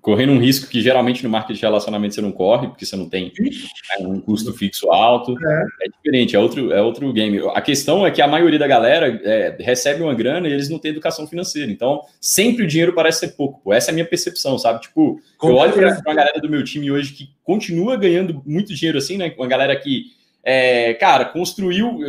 [0.01, 3.07] correndo um risco que geralmente no marketing de relacionamento você não corre, porque você não
[3.07, 5.37] tem né, um custo fixo alto.
[5.41, 5.63] É.
[5.85, 5.89] é.
[5.89, 7.39] diferente, é outro, é outro game.
[7.53, 10.79] A questão é que a maioria da galera é, recebe uma grana e eles não
[10.79, 11.71] têm educação financeira.
[11.71, 13.61] Então, sempre o dinheiro parece ser pouco.
[13.63, 13.71] Pô.
[13.71, 14.81] Essa é a minha percepção, sabe?
[14.81, 18.75] Tipo, Com eu olho para a galera do meu time hoje que continua ganhando muito
[18.75, 19.33] dinheiro assim, né?
[19.37, 20.07] Uma galera que,
[20.43, 21.99] é, cara, construiu,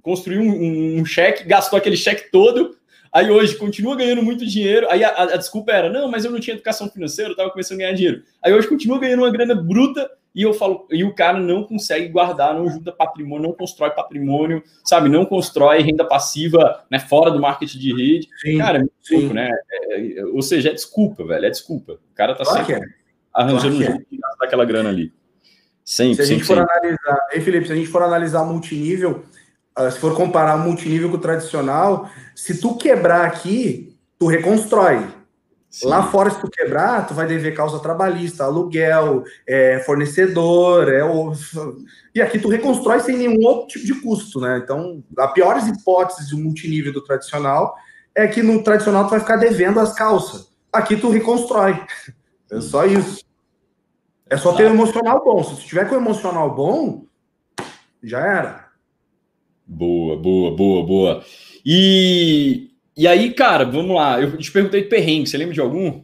[0.00, 2.76] construiu um, um cheque, gastou aquele cheque todo
[3.12, 4.86] Aí hoje continua ganhando muito dinheiro.
[4.90, 7.50] Aí a, a, a desculpa era: não, mas eu não tinha educação financeira, eu estava
[7.50, 8.22] começando a ganhar dinheiro.
[8.42, 12.08] Aí hoje continua ganhando uma grana bruta e eu falo, e o cara não consegue
[12.08, 15.10] guardar, não junta patrimônio, não constrói patrimônio, sabe?
[15.10, 18.28] Não constrói renda passiva né, fora do marketing de rede.
[18.40, 19.28] Sim, cara, é muito sim.
[19.30, 19.50] né?
[19.70, 21.92] É, é, ou seja, é desculpa, velho, é desculpa.
[21.92, 22.88] O cara tá claro sempre é.
[23.34, 25.12] arranjando claro um jeito de gastar aquela grana ali.
[25.84, 26.72] Sempre, se a gente sempre, for sempre.
[26.72, 29.24] analisar, ei, Felipe, se a gente for analisar multinível,
[29.90, 35.06] se for comparar o multinível com o tradicional, se tu quebrar aqui, tu reconstrói.
[35.70, 35.88] Sim.
[35.88, 41.32] Lá fora, se tu quebrar, tu vai dever causa trabalhista, aluguel, é, fornecedor, é o...
[42.14, 44.60] e aqui tu reconstrói sem nenhum outro tipo de custo, né?
[44.62, 47.74] Então, a piores hipóteses do multinível do tradicional
[48.14, 50.52] é que no tradicional tu vai ficar devendo as calças.
[50.70, 51.82] Aqui tu reconstrói.
[52.50, 53.24] É só isso.
[54.28, 55.42] É só ter um emocional bom.
[55.42, 57.06] Se tu tiver com o emocional bom,
[58.02, 58.61] já era.
[59.66, 61.24] Boa, boa, boa, boa.
[61.64, 64.20] E, e aí, cara, vamos lá.
[64.20, 66.02] Eu te perguntei de perrengue, você lembra de algum?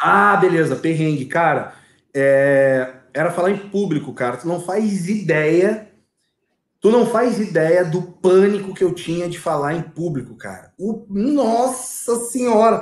[0.00, 1.26] Ah, beleza, perrengue.
[1.26, 1.74] Cara,
[2.14, 2.94] é...
[3.14, 4.36] era falar em público, cara.
[4.36, 5.88] Tu não faz ideia.
[6.80, 10.72] Tu não faz ideia do pânico que eu tinha de falar em público, cara.
[10.78, 11.04] O...
[11.08, 12.80] Nossa Senhora!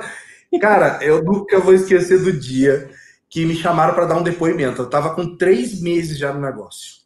[0.61, 2.89] Cara, eu nunca vou esquecer do dia
[3.29, 4.81] que me chamaram para dar um depoimento.
[4.81, 6.96] Eu tava com três meses já no negócio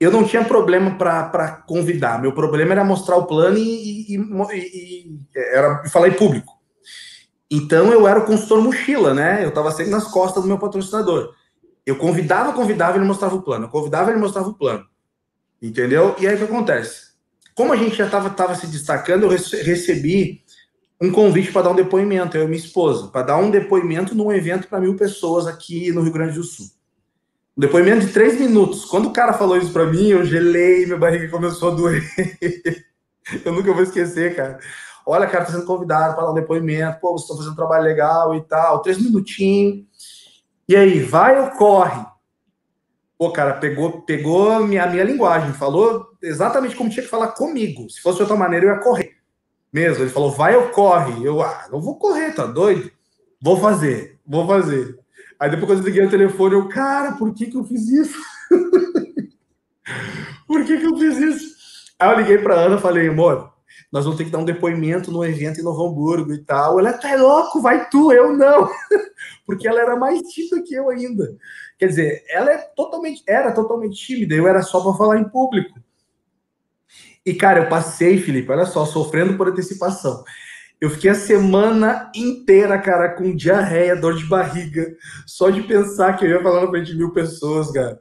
[0.00, 2.20] eu não tinha problema para convidar.
[2.20, 6.56] Meu problema era mostrar o plano e, e, e, era falar em público.
[7.50, 9.42] Então eu era o consultor mochila, né?
[9.42, 11.34] Eu estava sempre nas costas do meu patrocinador.
[11.84, 13.64] Eu convidava, convidava, ele mostrava o plano.
[13.64, 14.84] Eu convidava, ele mostrava o plano.
[15.60, 16.14] Entendeu?
[16.18, 17.08] E aí o que acontece?
[17.54, 20.44] Como a gente já estava tava se destacando, eu recebi
[21.00, 24.32] um convite para dar um depoimento, eu e minha esposa, para dar um depoimento num
[24.32, 26.66] evento para mil pessoas aqui no Rio Grande do Sul.
[27.58, 28.84] Depoimento de três minutos.
[28.84, 32.04] Quando o cara falou isso para mim, eu gelei, minha barriga começou a doer.
[33.44, 34.60] eu nunca vou esquecer, cara.
[35.04, 37.00] Olha, cara, tá sendo convidado para dar um depoimento.
[37.00, 38.80] Pô, vocês estão fazendo um trabalho legal e tal.
[38.80, 39.84] Três minutinhos.
[40.68, 42.06] E aí, vai ou corre?
[43.18, 47.90] Pô, cara, pegou, pegou minha, minha linguagem, falou exatamente como tinha que falar comigo.
[47.90, 49.16] Se fosse de outra maneira, eu ia correr.
[49.72, 50.04] Mesmo.
[50.04, 51.26] Ele falou, vai ou corre?
[51.26, 52.88] Eu, ah, vou correr, tá doido?
[53.42, 54.96] Vou fazer, vou fazer.
[55.38, 58.18] Aí depois quando eu liguei o telefone, eu, cara, por que que eu fiz isso?
[60.46, 61.56] por que que eu fiz isso?
[61.98, 63.52] Aí eu liguei pra Ana falei, amor,
[63.90, 66.78] nós vamos ter que dar um depoimento no evento em Novo Hamburgo e tal.
[66.78, 68.68] Ela, tá louco, vai tu, eu não.
[69.46, 71.36] Porque ela era mais tímida que eu ainda.
[71.78, 75.78] Quer dizer, ela é totalmente, era totalmente tímida, eu era só para falar em público.
[77.24, 80.24] E, cara, eu passei, Felipe, olha só, sofrendo por antecipação.
[80.80, 84.94] Eu fiquei a semana inteira, cara, com diarreia, dor de barriga,
[85.26, 88.00] só de pensar que eu ia falar na frente de mil pessoas, cara.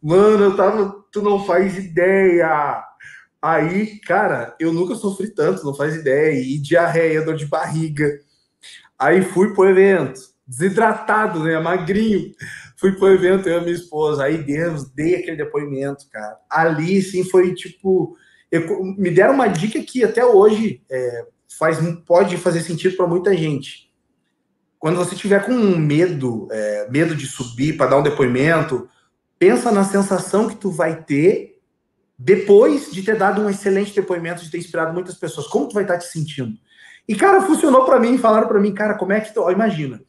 [0.00, 1.04] Mano, eu tava.
[1.10, 2.82] Tu não faz ideia!
[3.42, 6.40] Aí, cara, eu nunca sofri tanto, não faz ideia.
[6.40, 8.20] E diarreia, dor de barriga.
[8.98, 11.58] Aí fui pro evento, desidratado, né?
[11.58, 12.32] Magrinho.
[12.76, 16.36] fui pro evento, eu e minha esposa, aí Deus, dei aquele depoimento, cara.
[16.50, 18.16] Ali, sim, foi tipo.
[18.50, 21.26] Eu, me deram uma dica que até hoje é,
[21.58, 23.92] faz, pode fazer sentido para muita gente.
[24.78, 28.88] Quando você tiver com medo, é, medo de subir para dar um depoimento,
[29.38, 31.60] pensa na sensação que tu vai ter
[32.18, 35.46] depois de ter dado um excelente depoimento, de ter inspirado muitas pessoas.
[35.46, 36.56] Como tu vai estar te sentindo?
[37.08, 39.40] E, cara, funcionou para mim, falaram para mim, cara, como é que tu.
[39.40, 40.02] Ó, imagina,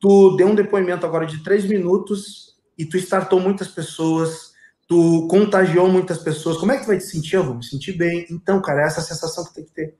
[0.00, 4.52] tu deu um depoimento agora de três minutos e tu startou muitas pessoas,
[4.86, 6.56] tu contagiou muitas pessoas.
[6.58, 7.36] Como é que tu vai te sentir?
[7.36, 8.26] Eu vou me sentir bem.
[8.30, 9.94] Então, cara, é essa sensação que tem que ter.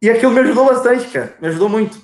[0.00, 1.36] E aquilo me ajudou bastante, cara.
[1.40, 2.00] Me ajudou muito.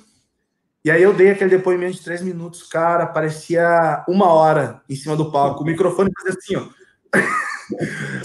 [0.85, 5.15] E aí eu dei aquele depoimento de três minutos, cara, parecia uma hora em cima
[5.17, 5.61] do palco.
[5.61, 6.67] O microfone fazia assim, ó.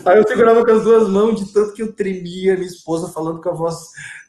[0.07, 3.41] Aí eu segurava com as duas mãos de tanto que eu tremia, minha esposa falando
[3.41, 3.77] com a voz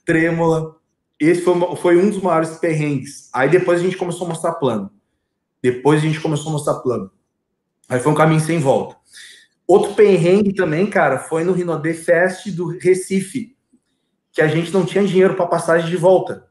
[0.04, 0.76] trêmula.
[1.20, 3.30] Esse foi, foi um dos maiores perrengues.
[3.32, 4.91] Aí depois a gente começou a mostrar plano.
[5.62, 7.12] Depois a gente começou a mostrar plano.
[7.88, 8.96] Aí foi um caminho sem volta.
[9.68, 13.56] Outro perrengue também, cara, foi no Rinode Fest do Recife,
[14.34, 16.46] que a gente não tinha dinheiro para passagem de volta.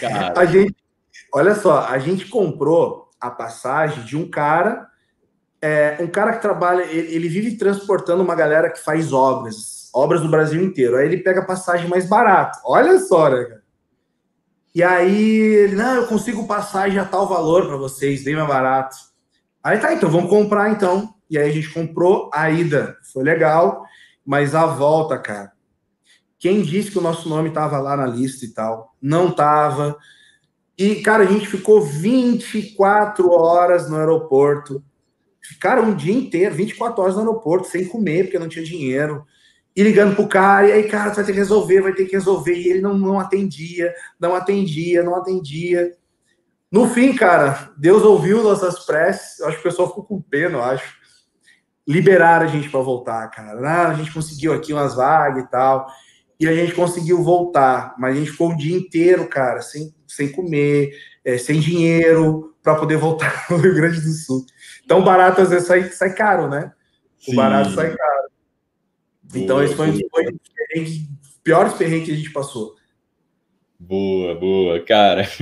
[0.00, 0.40] Cara.
[0.40, 0.74] a gente,
[1.32, 4.88] olha só, a gente comprou a passagem de um cara,
[5.62, 10.20] é, um cara que trabalha, ele, ele vive transportando uma galera que faz obras obras
[10.20, 10.96] do Brasil inteiro.
[10.96, 12.60] Aí ele pega passagem mais barata.
[12.64, 13.62] Olha só, né, cara?
[14.74, 18.96] E aí ele, não, eu consigo passagem a tal valor para vocês, bem mais barato.
[19.62, 21.14] Aí tá, então vamos comprar então.
[21.30, 22.96] E aí a gente comprou a ida.
[23.12, 23.84] Foi legal,
[24.26, 25.52] mas a volta, cara.
[26.44, 28.94] Quem disse que o nosso nome tava lá na lista e tal?
[29.00, 29.96] Não tava.
[30.76, 34.84] E, cara, a gente ficou 24 horas no aeroporto.
[35.40, 39.24] Ficaram um dia inteiro, 24 horas no aeroporto, sem comer, porque não tinha dinheiro
[39.74, 42.12] e ligando pro cara, e aí, cara, você vai ter que resolver, vai ter que
[42.12, 42.54] resolver.
[42.54, 45.94] E ele não, não atendia, não atendia, não atendia.
[46.70, 49.40] No fim, cara, Deus ouviu nossas preces.
[49.40, 50.94] Eu acho que o pessoal ficou com pena, eu acho.
[51.88, 53.66] Liberaram a gente para voltar, cara.
[53.66, 55.86] Ah, a gente conseguiu aqui umas vagas e tal.
[56.38, 57.94] E a gente conseguiu voltar.
[57.98, 60.92] Mas a gente ficou o dia inteiro, cara, sem, sem comer,
[61.24, 64.44] é, sem dinheiro, para poder voltar no Rio Grande do Sul.
[64.84, 66.72] Então, barato às vezes sai, sai caro, né?
[67.26, 67.36] O Sim.
[67.36, 68.24] barato sai caro.
[69.34, 70.02] Então, esse foi um dos
[71.42, 72.74] piores perrengues que a gente passou.
[73.78, 75.28] Boa, boa, cara.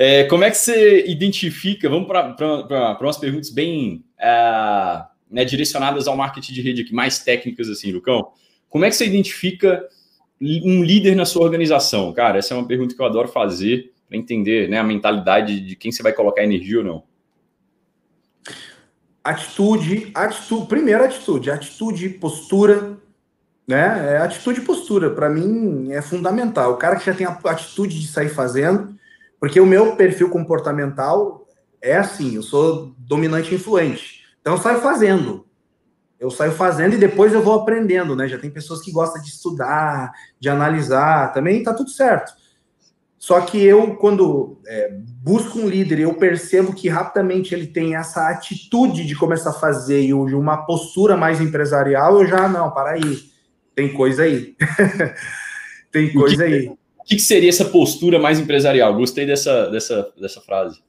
[0.00, 1.88] É, como é que você identifica?
[1.88, 7.68] Vamos para umas perguntas bem uh, né, direcionadas ao marketing de rede aqui, mais técnicas
[7.68, 8.30] assim, Lucão.
[8.68, 9.88] Como é que você identifica
[10.40, 12.12] um líder na sua organização?
[12.12, 15.76] Cara, essa é uma pergunta que eu adoro fazer para entender né, a mentalidade de
[15.76, 17.02] quem você vai colocar energia ou não.
[19.22, 22.96] Atitude, atitude, primeiro atitude, atitude, postura,
[23.66, 24.14] né?
[24.14, 26.72] É atitude e postura, para mim é fundamental.
[26.72, 28.96] O cara que já tem a atitude de sair fazendo,
[29.38, 31.46] porque o meu perfil comportamental
[31.82, 34.24] é assim, eu sou dominante influente.
[34.40, 35.46] Então eu saio fazendo.
[36.18, 38.26] Eu saio fazendo e depois eu vou aprendendo, né?
[38.26, 42.32] Já tem pessoas que gostam de estudar, de analisar, também tá tudo certo.
[43.18, 44.92] Só que eu, quando é,
[45.22, 50.02] busco um líder, eu percebo que rapidamente ele tem essa atitude de começar a fazer
[50.02, 53.18] e uma postura mais empresarial, eu já, não, para aí,
[53.74, 54.56] tem coisa aí.
[55.90, 56.68] tem coisa que, aí.
[56.68, 58.94] O que, que, seria essa postura mais empresarial?
[58.94, 60.80] Gostei dessa, dessa, dessa frase.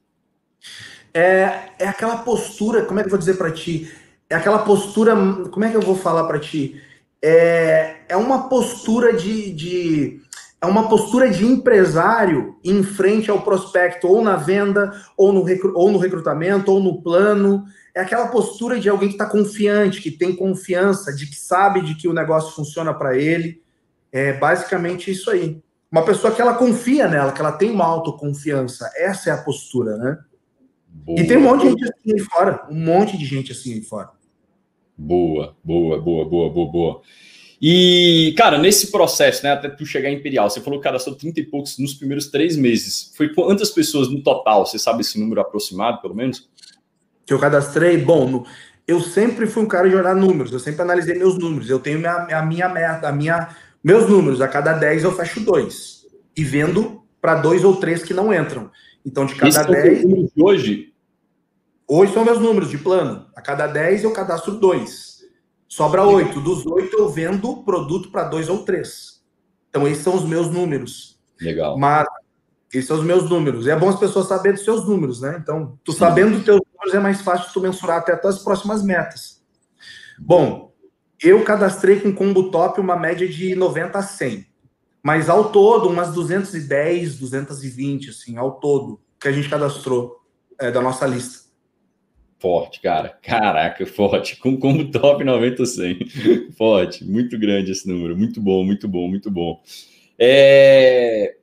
[1.12, 3.90] É, é aquela postura, como é que eu vou dizer para ti?
[4.30, 5.14] É aquela postura,
[5.50, 6.80] como é que eu vou falar para ti?
[7.20, 10.22] É, é uma postura de, de
[10.60, 15.72] é uma postura de empresário em frente ao prospecto, ou na venda, ou no, recru
[15.74, 17.64] ou no recrutamento, ou no plano.
[17.94, 21.94] É aquela postura de alguém que está confiante, que tem confiança, de que sabe de
[21.94, 23.60] que o negócio funciona para ele.
[24.12, 25.60] É basicamente isso aí.
[25.90, 28.88] Uma pessoa que ela confia nela, que ela tem uma autoconfiança.
[28.96, 30.18] Essa é a postura, né?
[30.86, 31.18] Boa.
[31.18, 32.66] E tem um monte de gente assim aí fora.
[32.70, 34.19] Um monte de gente assim aí fora.
[35.00, 37.02] Boa, boa, boa, boa, boa, boa.
[37.60, 41.40] E, cara, nesse processo, né, até tu chegar em Imperial, você falou que cadastrou 30
[41.40, 43.10] e poucos nos primeiros três meses.
[43.16, 44.66] Foi quantas pessoas no total?
[44.66, 46.48] Você sabe esse número aproximado, pelo menos?
[47.24, 47.96] Que eu cadastrei?
[47.96, 48.44] Bom,
[48.86, 51.70] eu sempre fui um cara de olhar números, eu sempre analisei meus números.
[51.70, 53.48] Eu tenho minha, a minha meta, a minha,
[53.82, 54.42] meus números.
[54.42, 56.06] A cada 10 eu fecho dois.
[56.36, 58.70] E vendo para dois ou três que não entram.
[59.04, 60.04] Então, de cada 10.
[60.36, 60.89] Hoje?
[61.92, 63.26] Hoje são meus números de plano.
[63.34, 65.24] A cada 10 eu cadastro dois.
[65.66, 66.40] Sobra oito.
[66.40, 69.24] Dos oito eu vendo produto para dois ou três.
[69.68, 71.20] Então, esses são os meus números.
[71.40, 71.76] Legal.
[71.76, 72.06] Mas
[72.72, 73.66] esses são os meus números.
[73.66, 75.36] E é bom as pessoas saberem dos seus números, né?
[75.42, 75.98] Então, tu Sim.
[75.98, 79.42] sabendo dos teus números é mais fácil tu mensurar até as tuas próximas metas.
[80.16, 80.72] Bom,
[81.20, 84.46] eu cadastrei com combo top uma média de 90 a 100.
[85.02, 90.20] Mas ao todo, umas 210, 220, assim, ao todo, que a gente cadastrou.
[90.60, 91.39] é, da nossa lista.
[92.40, 93.10] Forte, cara.
[93.22, 94.36] Caraca, forte.
[94.36, 95.98] Com como top 90 100.
[96.56, 97.04] forte.
[97.04, 98.16] Muito grande esse número.
[98.16, 99.62] Muito bom, muito bom, muito bom.
[100.18, 101.36] É...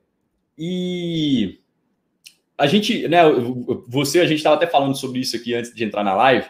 [0.57, 1.59] E
[2.57, 3.21] a gente, né,
[3.87, 6.47] você, a gente estava até falando sobre isso aqui antes de entrar na live.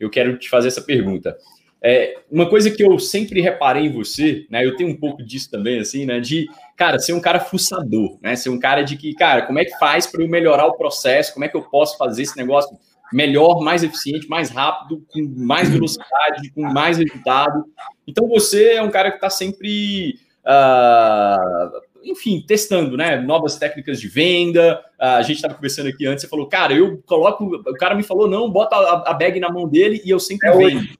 [0.00, 1.38] Eu quero te fazer essa pergunta.
[1.80, 4.64] É, uma coisa que eu sempre reparei em você, né?
[4.64, 6.18] Eu tenho um pouco disso também, assim, né?
[6.18, 8.34] De, cara, ser um cara fuçador, né?
[8.34, 11.32] Ser um cara de que, cara, como é que faz para eu melhorar o processo?
[11.32, 12.76] Como é que eu posso fazer esse negócio
[13.14, 17.64] melhor, mais eficiente, mais rápido, com mais velocidade, com mais resultado?
[18.06, 23.16] Então você é um cara que está sempre uh, enfim, testando, né?
[23.16, 24.82] Novas técnicas de venda.
[24.98, 27.44] A gente estava conversando aqui antes, você falou, cara, eu coloco.
[27.44, 30.48] O cara me falou, não, bota a, a bag na mão dele e eu sempre
[30.48, 30.78] Até vendo.
[30.78, 30.98] Hoje.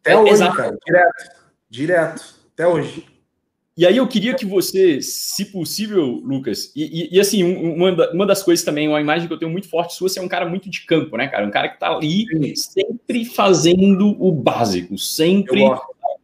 [0.00, 0.56] Até é, hoje, exato.
[0.56, 0.78] cara.
[0.86, 1.30] Direto.
[1.68, 2.34] Direto.
[2.54, 3.17] Até hoje.
[3.78, 8.26] E aí eu queria que você, se possível, Lucas, e, e, e assim, uma, uma,
[8.26, 10.48] das coisas também, uma imagem que eu tenho muito forte sua, você é um cara
[10.48, 11.46] muito de campo, né, cara?
[11.46, 12.26] Um cara que tá ali
[12.56, 15.62] sempre fazendo o básico, sempre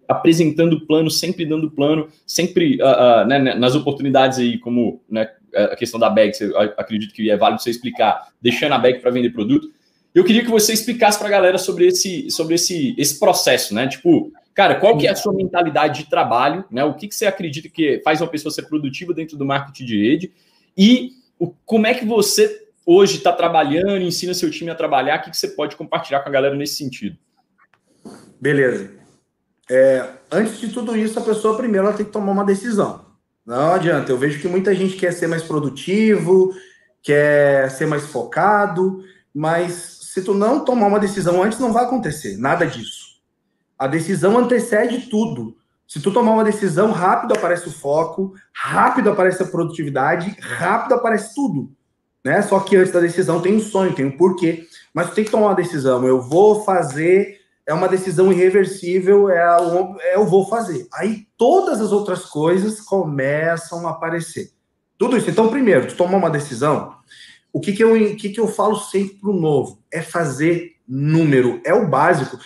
[0.08, 5.76] apresentando plano, sempre dando plano, sempre uh, uh, né, nas oportunidades aí, como né, a
[5.76, 9.30] questão da bag, você, acredito que é válido você explicar, deixando a bag para vender
[9.30, 9.70] produto.
[10.12, 13.86] Eu queria que você explicasse para a galera sobre esse, sobre esse, esse processo, né?
[13.86, 16.84] Tipo, cara, qual que é a sua mentalidade de trabalho, né?
[16.84, 20.10] O que, que você acredita que faz uma pessoa ser produtiva dentro do marketing de
[20.10, 20.32] rede
[20.76, 25.22] e o, como é que você hoje está trabalhando, ensina seu time a trabalhar, o
[25.22, 27.16] que, que você pode compartilhar com a galera nesse sentido?
[28.40, 28.90] Beleza.
[29.70, 33.04] É, antes de tudo isso, a pessoa primeiro ela tem que tomar uma decisão.
[33.44, 34.12] Não adianta.
[34.12, 36.54] Eu vejo que muita gente quer ser mais produtivo,
[37.02, 39.02] quer ser mais focado,
[39.34, 39.72] mas
[40.12, 43.03] se tu não tomar uma decisão antes, não vai acontecer nada disso.
[43.84, 45.58] A decisão antecede tudo.
[45.86, 51.34] Se tu tomar uma decisão, rápido aparece o foco, rápido aparece a produtividade, rápido aparece
[51.34, 51.70] tudo.
[52.24, 52.40] Né?
[52.40, 54.66] Só que antes da decisão tem um sonho, tem um porquê.
[54.94, 56.02] Mas tu tem que tomar uma decisão.
[56.06, 59.58] Eu vou fazer é uma decisão irreversível, é,
[60.00, 60.88] é eu vou fazer.
[60.94, 64.52] Aí todas as outras coisas começam a aparecer.
[64.96, 65.28] Tudo isso.
[65.28, 66.94] Então, primeiro, tu tomar uma decisão,
[67.52, 69.78] o que, que, eu, que, que eu falo sempre para o novo?
[69.92, 72.38] É fazer número, é o básico.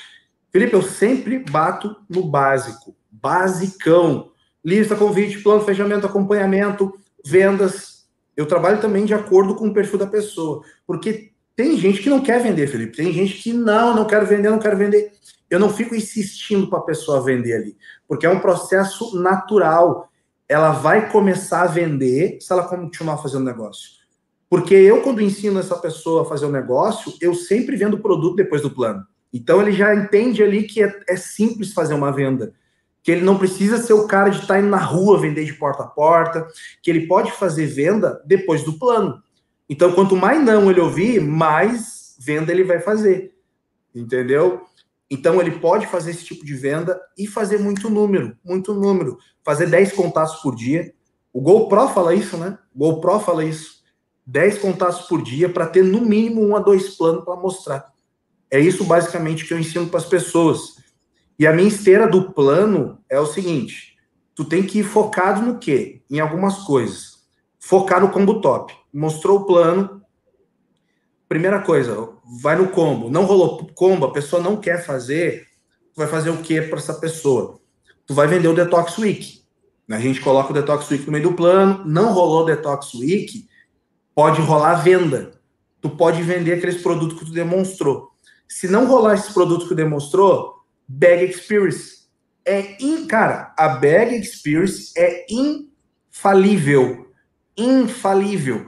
[0.51, 4.31] Felipe, eu sempre bato no básico, basicão.
[4.65, 6.93] Lista, convite, plano, fechamento, acompanhamento,
[7.25, 8.07] vendas.
[8.37, 12.21] Eu trabalho também de acordo com o perfil da pessoa, porque tem gente que não
[12.21, 12.97] quer vender, Felipe.
[12.97, 15.13] Tem gente que não, não quero vender, não quero vender.
[15.51, 17.77] Eu não fico insistindo para a pessoa vender ali,
[18.07, 20.09] porque é um processo natural.
[20.49, 23.99] Ela vai começar a vender se ela continuar fazendo negócio.
[24.49, 28.01] Porque eu, quando ensino essa pessoa a fazer o um negócio, eu sempre vendo o
[28.01, 29.05] produto depois do plano.
[29.33, 32.53] Então ele já entende ali que é, é, simples fazer uma venda.
[33.03, 35.83] Que ele não precisa ser o cara de estar indo na rua vender de porta
[35.85, 36.47] a porta,
[36.83, 39.23] que ele pode fazer venda depois do plano.
[39.69, 43.35] Então, quanto mais não ele ouvir, mais venda ele vai fazer.
[43.95, 44.63] Entendeu?
[45.11, 49.19] Então, ele pode fazer esse tipo de venda e fazer muito número, muito número.
[49.45, 50.93] Fazer 10 contatos por dia.
[51.33, 52.59] O GoPro fala isso, né?
[52.75, 53.83] O GoPro fala isso.
[54.27, 57.93] 10 contatos por dia para ter no mínimo um a dois planos para mostrar.
[58.51, 60.77] É isso basicamente que eu ensino para as pessoas.
[61.39, 63.97] E a minha esteira do plano é o seguinte:
[64.35, 66.03] tu tem que ir focado no quê?
[66.11, 67.19] Em algumas coisas.
[67.59, 70.03] Focar no combo top mostrou o plano.
[71.29, 72.09] Primeira coisa,
[72.43, 73.11] vai no combo.
[73.11, 75.47] Não rolou combo, a pessoa não quer fazer.
[75.93, 77.61] Tu vai fazer o que para essa pessoa?
[78.07, 79.43] Tu vai vender o Detox Week.
[79.91, 81.85] A gente coloca o Detox Week no meio do plano.
[81.85, 83.47] Não rolou o Detox Week,
[84.15, 85.33] pode rolar venda.
[85.81, 88.11] Tu pode vender aqueles produtos que tu demonstrou.
[88.49, 92.09] Se não rolar esses produtos que demonstrou, Bag Experience.
[92.45, 97.13] É in, cara, a Bag Experience é infalível.
[97.57, 98.67] Infalível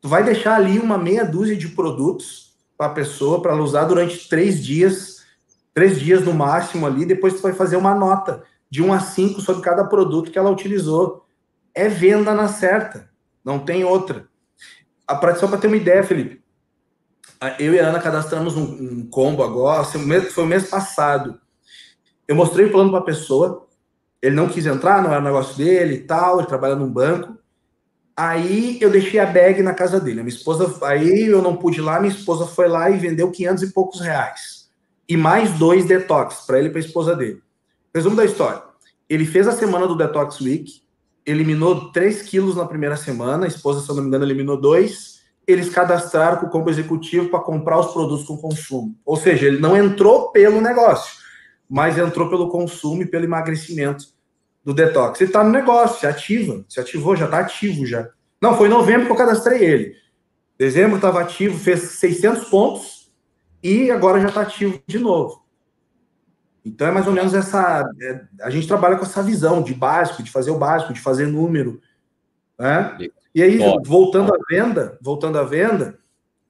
[0.00, 4.28] tu vai deixar ali uma meia dúzia de produtos para a pessoa para usar durante
[4.28, 5.24] três dias,
[5.74, 7.04] três dias no máximo ali.
[7.04, 10.50] Depois tu vai fazer uma nota de 1 a 5 sobre cada produto que ela
[10.50, 11.26] utilizou.
[11.74, 13.10] É venda na certa,
[13.44, 14.28] não tem outra.
[15.06, 16.42] A só para ter uma ideia, Felipe.
[17.58, 21.40] Eu e a Ana cadastramos um, um combo agora, foi o mês passado.
[22.26, 23.66] Eu mostrei o plano para a pessoa,
[24.20, 27.38] ele não quis entrar, não era negócio dele e tal, ele trabalha num banco.
[28.16, 30.22] Aí eu deixei a bag na casa dele.
[30.22, 33.62] minha esposa, aí eu não pude ir lá, minha esposa foi lá e vendeu 500
[33.62, 34.68] e poucos reais.
[35.08, 37.40] E mais dois detox para ele e para a esposa dele.
[37.94, 38.62] Resumo da história.
[39.08, 40.82] Ele fez a semana do Detox Week,
[41.24, 45.17] eliminou 3 quilos na primeira semana, a esposa, se eu não me engano, eliminou 2.
[45.48, 48.94] Eles cadastraram com o combo executivo para comprar os produtos com consumo.
[49.04, 51.18] Ou seja, ele não entrou pelo negócio,
[51.68, 54.04] mas entrou pelo consumo e pelo emagrecimento
[54.62, 55.18] do detox.
[55.20, 58.10] Ele está no negócio, se ativa, se ativou, já está ativo já.
[58.40, 59.96] Não, foi em novembro que eu cadastrei ele.
[60.58, 63.10] Dezembro estava ativo, fez 600 pontos
[63.62, 65.44] e agora já está ativo de novo.
[66.64, 67.88] Então é mais ou menos essa.
[68.00, 71.26] É, a gente trabalha com essa visão de básico, de fazer o básico, de fazer
[71.26, 71.80] número.
[72.58, 73.08] Né?
[73.34, 75.98] E aí, voltando à venda, voltando à venda,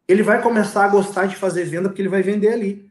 [0.06, 2.88] ele vai começar a gostar de fazer venda porque ele vai vender ali.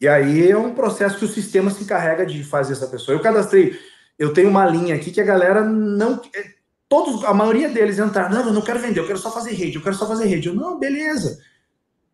[0.00, 3.16] E aí é um processo que o sistema se encarrega de fazer essa pessoa.
[3.16, 3.78] Eu cadastrei,
[4.18, 6.20] eu tenho uma linha aqui que a galera não.
[6.34, 6.44] É,
[6.88, 9.76] todos, a maioria deles entraram, não, eu não quero vender, eu quero só fazer rede,
[9.76, 10.48] eu quero só fazer rede.
[10.48, 11.38] Eu, não, beleza.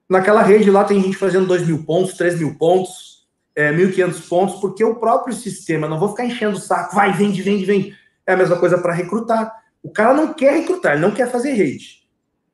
[0.08, 3.26] Naquela rede lá tem gente fazendo 2 mil pontos, 3 mil pontos,
[3.56, 7.40] é, 1.500 pontos, porque o próprio sistema, não vou ficar enchendo o saco, vai, vende,
[7.42, 7.96] vende, vende.
[8.26, 9.59] É a mesma coisa para recrutar.
[9.82, 12.00] O cara não quer recrutar, ele não quer fazer rede.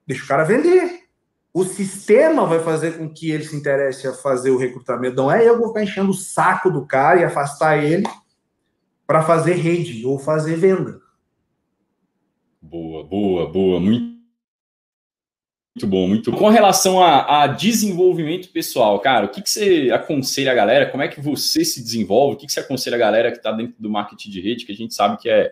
[0.07, 1.07] Deixa o cara vender.
[1.53, 5.16] O sistema vai fazer com que ele se interesse a fazer o recrutamento.
[5.16, 8.05] Não é eu vou ficar enchendo o saco do cara e afastar ele
[9.07, 11.01] para fazer rede ou fazer venda.
[12.61, 13.81] Boa, boa, boa.
[13.81, 14.16] Muito,
[15.74, 16.39] muito bom, muito bom.
[16.39, 20.91] Com relação a, a, desenvolvimento pessoal, cara, o que, que você aconselha a galera?
[20.91, 22.35] Como é que você se desenvolve?
[22.35, 24.72] O que, que você aconselha a galera que está dentro do marketing de rede, que
[24.72, 25.51] a gente sabe que é,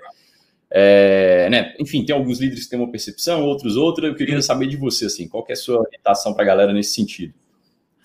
[0.76, 1.72] é, né?
[1.78, 4.08] Enfim, tem alguns líderes que têm uma percepção, outros outra.
[4.08, 6.96] Eu queria saber de você, assim, qual é a sua orientação para a galera nesse
[6.96, 7.32] sentido?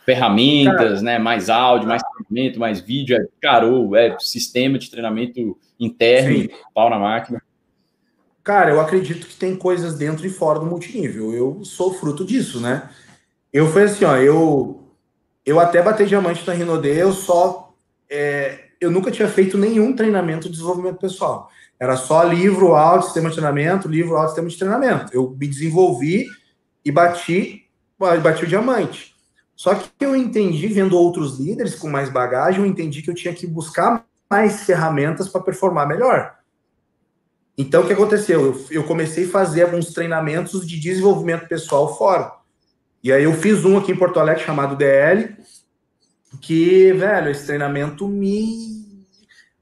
[0.06, 1.18] Ferramentas, cara, né?
[1.18, 6.50] Mais áudio, mais treinamento, mais vídeo, é caro, é sistema de treinamento interno, sim.
[6.72, 7.42] pau na máquina.
[8.44, 11.34] Cara, eu acredito que tem coisas dentro e fora do multinível.
[11.34, 12.88] Eu sou fruto disso, né?
[13.52, 14.84] Eu fui assim, ó, eu
[15.44, 17.74] eu até bati diamante na Rinode, eu só
[18.08, 21.50] é, eu nunca tinha feito nenhum treinamento de desenvolvimento pessoal.
[21.80, 25.16] Era só livro, áudio, sistema de treinamento, livro, áudio, sistema de treinamento.
[25.16, 26.26] Eu me desenvolvi
[26.84, 29.16] e bati, bati o diamante.
[29.56, 33.34] Só que eu entendi, vendo outros líderes com mais bagagem, eu entendi que eu tinha
[33.34, 36.36] que buscar mais ferramentas para performar melhor.
[37.58, 38.46] Então, o que aconteceu?
[38.46, 42.32] Eu, eu comecei a fazer alguns treinamentos de desenvolvimento pessoal fora.
[43.04, 45.36] E aí eu fiz um aqui em Porto Alegre chamado DL,
[46.42, 48.79] que, velho, esse treinamento me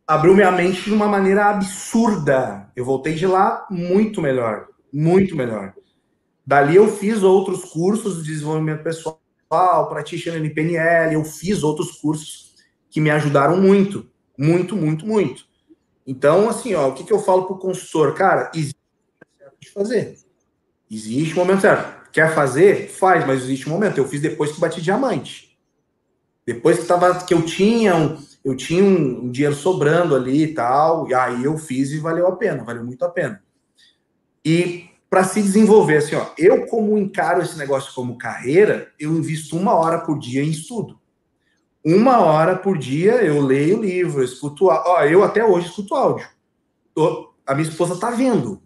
[0.08, 2.72] abriu minha mente de uma maneira absurda.
[2.76, 5.74] Eu voltei de lá muito melhor, muito melhor.
[6.46, 9.20] Dali eu fiz outros cursos de desenvolvimento pessoal,
[9.90, 12.56] practitioner em PNL, eu fiz outros cursos
[12.90, 15.46] que me ajudaram muito, muito, muito, muito.
[16.06, 18.14] Então, assim, ó, o que, que eu falo para o consultor?
[18.14, 20.18] Cara, existe um momento certo de fazer.
[20.90, 22.12] Existe um momento certo.
[22.14, 22.88] Quer fazer?
[22.88, 23.98] Faz, mas existe um momento.
[23.98, 25.60] Eu fiz depois que bati diamante.
[26.46, 28.18] Depois que, tava, que eu tinha um,
[28.48, 32.28] eu tinha um, um dinheiro sobrando ali e tal, e aí eu fiz e valeu
[32.28, 33.44] a pena, valeu muito a pena.
[34.44, 39.58] E para se desenvolver, assim, ó, eu como encaro esse negócio como carreira, eu invisto
[39.58, 40.98] uma hora por dia em estudo.
[41.84, 44.68] Uma hora por dia eu leio livro, eu escuto.
[44.68, 46.30] Ó, eu até hoje escuto áudio.
[47.46, 48.62] a minha esposa tá vendo.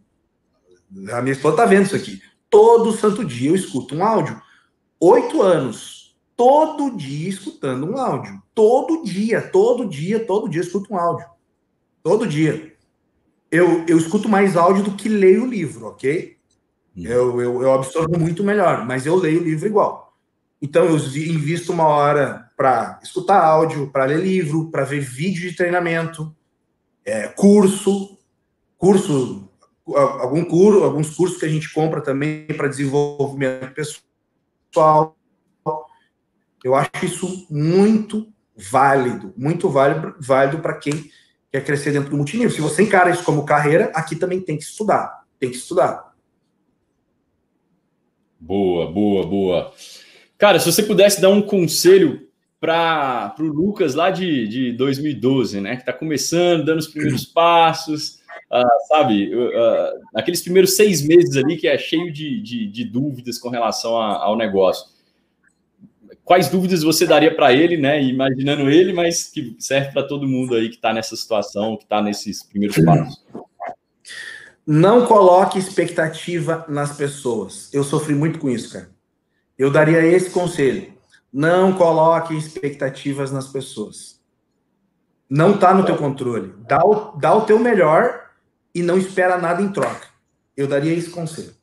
[1.11, 2.21] A minha esposa tá vendo isso aqui.
[2.51, 4.39] Todo santo dia eu escuto um áudio.
[4.99, 6.00] Oito anos.
[6.35, 8.41] Todo dia escutando um áudio.
[8.53, 11.27] Todo dia, todo dia, todo dia eu escuto um áudio.
[12.03, 12.75] Todo dia.
[13.49, 16.37] Eu, eu escuto mais áudio do que leio o livro, ok?
[16.95, 17.03] Hum.
[17.05, 20.17] Eu, eu, eu absorvo muito melhor, mas eu leio o livro igual.
[20.61, 25.55] Então, eu invisto uma hora para escutar áudio, para ler livro, para ver vídeo de
[25.55, 26.33] treinamento,
[27.03, 28.17] é, curso,
[28.77, 29.49] curso,
[29.87, 35.17] algum curso, alguns cursos que a gente compra também para desenvolvimento pessoal.
[36.63, 41.09] Eu acho isso muito válido, muito válido, válido para quem
[41.51, 42.51] quer crescer dentro do multinível.
[42.51, 46.13] Se você encara isso como carreira, aqui também tem que estudar, tem que estudar.
[48.39, 49.73] Boa, boa, boa.
[50.37, 52.31] Cara, se você pudesse dar um conselho
[52.61, 55.75] para o Lucas lá de, de 2012, né?
[55.75, 58.19] Que está começando, dando os primeiros passos,
[58.51, 59.33] uh, sabe?
[59.35, 63.97] Uh, naqueles primeiros seis meses ali que é cheio de, de, de dúvidas com relação
[63.97, 64.85] a, ao negócio.
[66.31, 68.01] Quais dúvidas você daria para ele, né?
[68.01, 72.01] Imaginando ele, mas que serve para todo mundo aí que está nessa situação, que está
[72.01, 73.21] nesses primeiros passos.
[74.65, 77.69] Não coloque expectativa nas pessoas.
[77.73, 78.89] Eu sofri muito com isso, cara
[79.61, 80.91] eu daria esse conselho.
[81.31, 84.19] Não coloque expectativas nas pessoas.
[85.29, 86.55] Não está no teu controle.
[86.67, 88.31] Dá o, dá o teu melhor
[88.73, 90.07] e não espera nada em troca.
[90.57, 91.53] Eu daria esse conselho.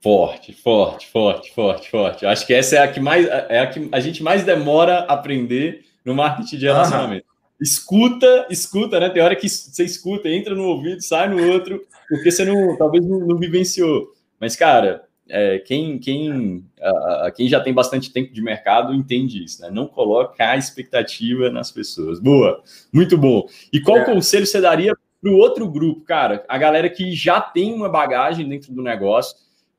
[0.00, 2.26] Forte, forte, forte, forte, forte.
[2.26, 5.14] Acho que essa é a que mais é a que a gente mais demora a
[5.14, 7.26] aprender no marketing de relacionamento.
[7.60, 9.10] Escuta, escuta, né?
[9.10, 13.04] Tem hora que você escuta, entra no ouvido, sai no outro, porque você não, talvez
[13.04, 14.12] não, não vivenciou.
[14.40, 19.60] Mas, cara, é, quem, quem, a, quem já tem bastante tempo de mercado entende isso,
[19.60, 19.70] né?
[19.70, 22.20] Não coloca a expectativa nas pessoas.
[22.20, 23.46] Boa, muito bom.
[23.72, 24.04] E qual é.
[24.04, 26.44] conselho você daria para o outro grupo, cara?
[26.48, 29.36] A galera que já tem uma bagagem dentro do negócio,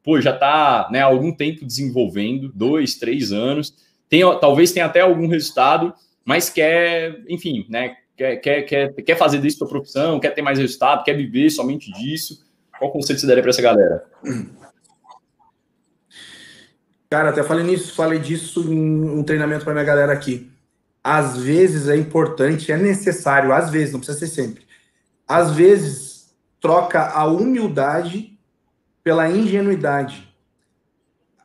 [0.10, 3.76] pô, já está né, há algum tempo desenvolvendo, dois, três anos,
[4.10, 5.94] tem, talvez tenha até algum resultado,
[6.26, 10.58] mas quer, enfim, né, quer, quer, quer, quer fazer disso sua profissão, quer ter mais
[10.58, 12.44] resultado, quer viver somente disso.
[12.80, 14.04] Qual conselho você daria para essa galera?
[17.08, 20.50] Cara, até falei nisso, falei disso em um treinamento para minha galera aqui.
[21.04, 24.64] Às vezes é importante, é necessário, às vezes, não precisa ser sempre.
[25.28, 28.39] Às vezes troca a humildade
[29.10, 30.32] pela ingenuidade.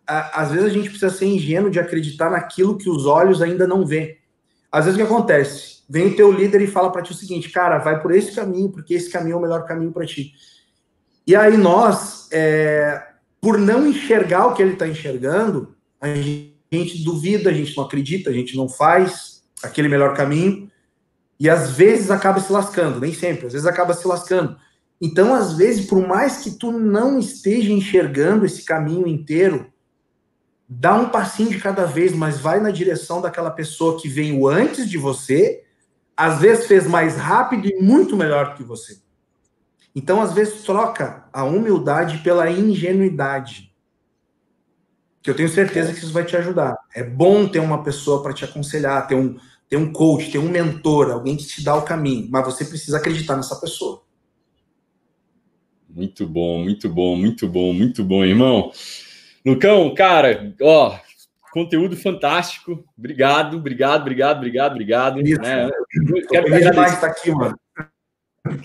[0.06, 3.86] Às vezes a gente precisa ser ingênuo de acreditar naquilo que os olhos ainda não
[3.86, 4.18] vê.
[4.70, 5.82] Às vezes o que acontece?
[5.88, 8.70] Vem o teu líder e fala para ti o seguinte, cara, vai por esse caminho,
[8.70, 10.34] porque esse caminho é o melhor caminho para ti.
[11.26, 13.02] E aí nós, é,
[13.40, 18.28] por não enxergar o que ele está enxergando, a gente duvida, a gente não acredita,
[18.28, 20.70] a gente não faz aquele melhor caminho
[21.40, 24.54] e às vezes acaba se lascando, nem sempre, às vezes acaba se lascando.
[25.00, 29.72] Então, às vezes, por mais que tu não esteja enxergando esse caminho inteiro,
[30.68, 34.88] dá um passinho de cada vez, mas vai na direção daquela pessoa que veio antes
[34.88, 35.64] de você,
[36.16, 38.98] às vezes fez mais rápido e muito melhor que você.
[39.94, 43.72] Então, às vezes, troca a humildade pela ingenuidade.
[45.22, 46.76] Que eu tenho certeza que isso vai te ajudar.
[46.94, 49.36] É bom ter uma pessoa para te aconselhar, ter um,
[49.68, 52.98] ter um coach, ter um mentor, alguém que te dá o caminho, mas você precisa
[52.98, 54.02] acreditar nessa pessoa.
[55.94, 58.72] Muito bom, muito bom, muito bom, muito bom, irmão.
[59.46, 60.98] Lucão, cara, ó,
[61.52, 62.84] conteúdo fantástico.
[62.98, 65.20] Obrigado, obrigado, obrigado, obrigado, obrigado.
[65.20, 65.70] Isso, né?
[66.28, 66.94] Quero te agradecer.
[66.94, 67.56] Estar aqui, mano.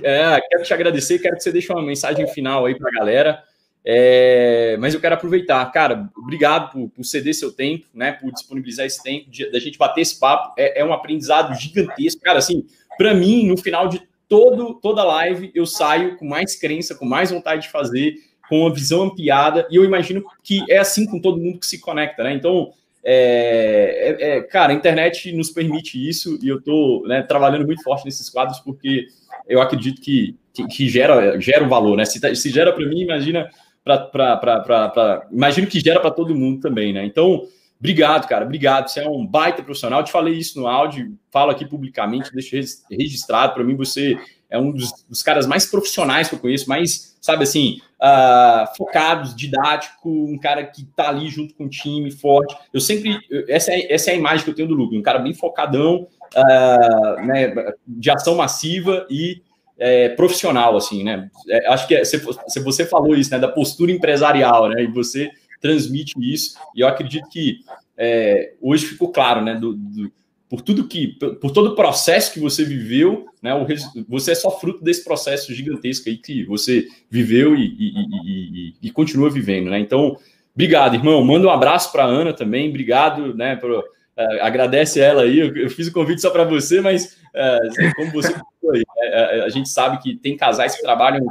[0.02, 2.94] É, quero te agradecer e quero que você deixe uma mensagem final aí para a
[2.94, 3.44] galera.
[3.86, 8.12] É, mas eu quero aproveitar, cara, obrigado por, por, ceder seu tempo, né?
[8.12, 10.56] Por disponibilizar esse tempo, da gente bater esse papo.
[10.58, 12.22] É, é um aprendizado gigantesco.
[12.22, 12.66] Cara, assim,
[12.98, 17.32] para mim, no final de todo, toda live, eu saio com mais crença, com mais
[17.32, 18.16] vontade de fazer,
[18.48, 21.80] com uma visão ampliada, e eu imagino que é assim com todo mundo que se
[21.80, 22.34] conecta, né?
[22.34, 22.72] Então,
[23.04, 27.84] é, é, é, cara, a internet nos permite isso, e eu estou né, trabalhando muito
[27.84, 29.08] forte nesses quadros, porque
[29.48, 32.06] eu acredito que, que, que gera, gera um valor, né?
[32.06, 33.50] Se, tá, se gera para mim, imagina
[33.84, 35.28] para.
[35.32, 37.04] Imagino que gera para todo mundo também, né?
[37.06, 37.48] Então,
[37.80, 38.90] obrigado, cara, obrigado.
[38.90, 40.00] Você é um baita profissional.
[40.00, 42.56] Eu te falei isso no áudio, falo aqui publicamente, deixo
[42.90, 43.54] registrado.
[43.54, 44.18] Para mim, você
[44.50, 49.36] é um dos, dos, caras mais profissionais que eu conheço, mais, sabe assim, uh, focados,
[49.36, 52.56] didático, um cara que tá ali junto com o time, forte.
[52.74, 53.18] Eu sempre.
[53.48, 56.08] Essa é, essa é a imagem que eu tenho do Lucas, um cara bem focadão,
[56.36, 57.54] uh, né,
[57.88, 59.42] de ação massiva e
[59.78, 61.30] é, profissional, assim, né?
[61.48, 64.88] É, acho que é, se, se, você falou isso, né, da postura empresarial, né, e
[64.88, 67.60] você transmite isso, e eu acredito que
[67.98, 70.12] é, hoje ficou claro, né, do, do,
[70.50, 71.08] por tudo que,
[71.42, 73.66] por todo o processo que você viveu, né, o,
[74.08, 77.94] você é só fruto desse processo gigantesco aí que você viveu e, e,
[78.26, 79.80] e, e continua vivendo, né?
[79.80, 80.18] Então,
[80.54, 81.24] obrigado, irmão.
[81.24, 83.84] Manda um abraço para Ana também, obrigado, né, por,
[84.20, 85.40] Uh, agradece ela aí.
[85.40, 89.50] Eu, eu, fiz o convite só para você, mas uh, como você aí, uh, a
[89.50, 91.26] gente sabe que tem casais que trabalham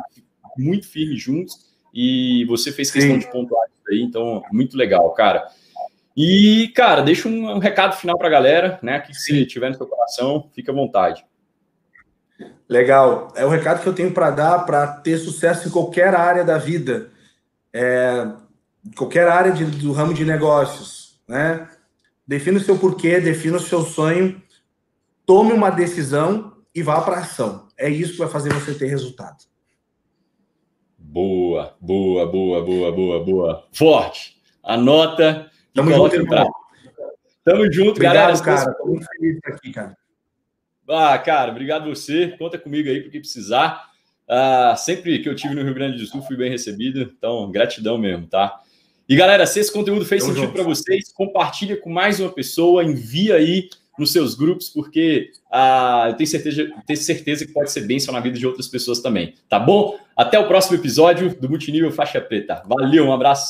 [0.56, 3.20] muito firme juntos e você fez questão Sim.
[3.20, 5.46] de pontuar isso aí, então muito legal, cara.
[6.20, 8.98] E, cara, deixa um, um recado final para a galera, né?
[8.98, 11.24] Que se tiver no seu coração, fica à vontade.
[12.68, 13.32] Legal.
[13.36, 16.58] É o recado que eu tenho para dar para ter sucesso em qualquer área da
[16.58, 17.10] vida,
[17.72, 18.32] é,
[18.96, 21.68] qualquer área de, do ramo de negócios, né?
[22.26, 24.42] Defina o seu porquê, defina o seu sonho,
[25.24, 27.68] tome uma decisão e vá para ação.
[27.76, 29.47] É isso que vai fazer você ter resultado.
[31.10, 33.66] Boa, boa, boa, boa, boa, boa.
[33.72, 34.36] Forte.
[34.62, 35.50] Anota.
[35.72, 36.50] Tamo junto, irmão.
[37.42, 38.64] Tamo junto, obrigado, galera.
[38.64, 38.74] cara.
[38.74, 39.96] Tô muito feliz aqui, cara.
[40.86, 42.36] Ah, cara, obrigado você.
[42.38, 43.88] Conta comigo aí porque precisar.
[44.28, 47.00] Ah, sempre que eu tive no Rio Grande do Sul, fui bem recebido.
[47.00, 48.60] Então, gratidão mesmo, tá?
[49.08, 52.84] E galera, se esse conteúdo fez Tamo sentido para vocês, compartilha com mais uma pessoa,
[52.84, 57.82] envia aí nos seus grupos, porque ah, eu tenho certeza, tenho certeza que pode ser
[57.82, 59.34] bênção na vida de outras pessoas também.
[59.48, 59.98] Tá bom?
[60.16, 62.62] Até o próximo episódio do Multinível Faixa Preta.
[62.66, 63.46] Valeu, um abraço.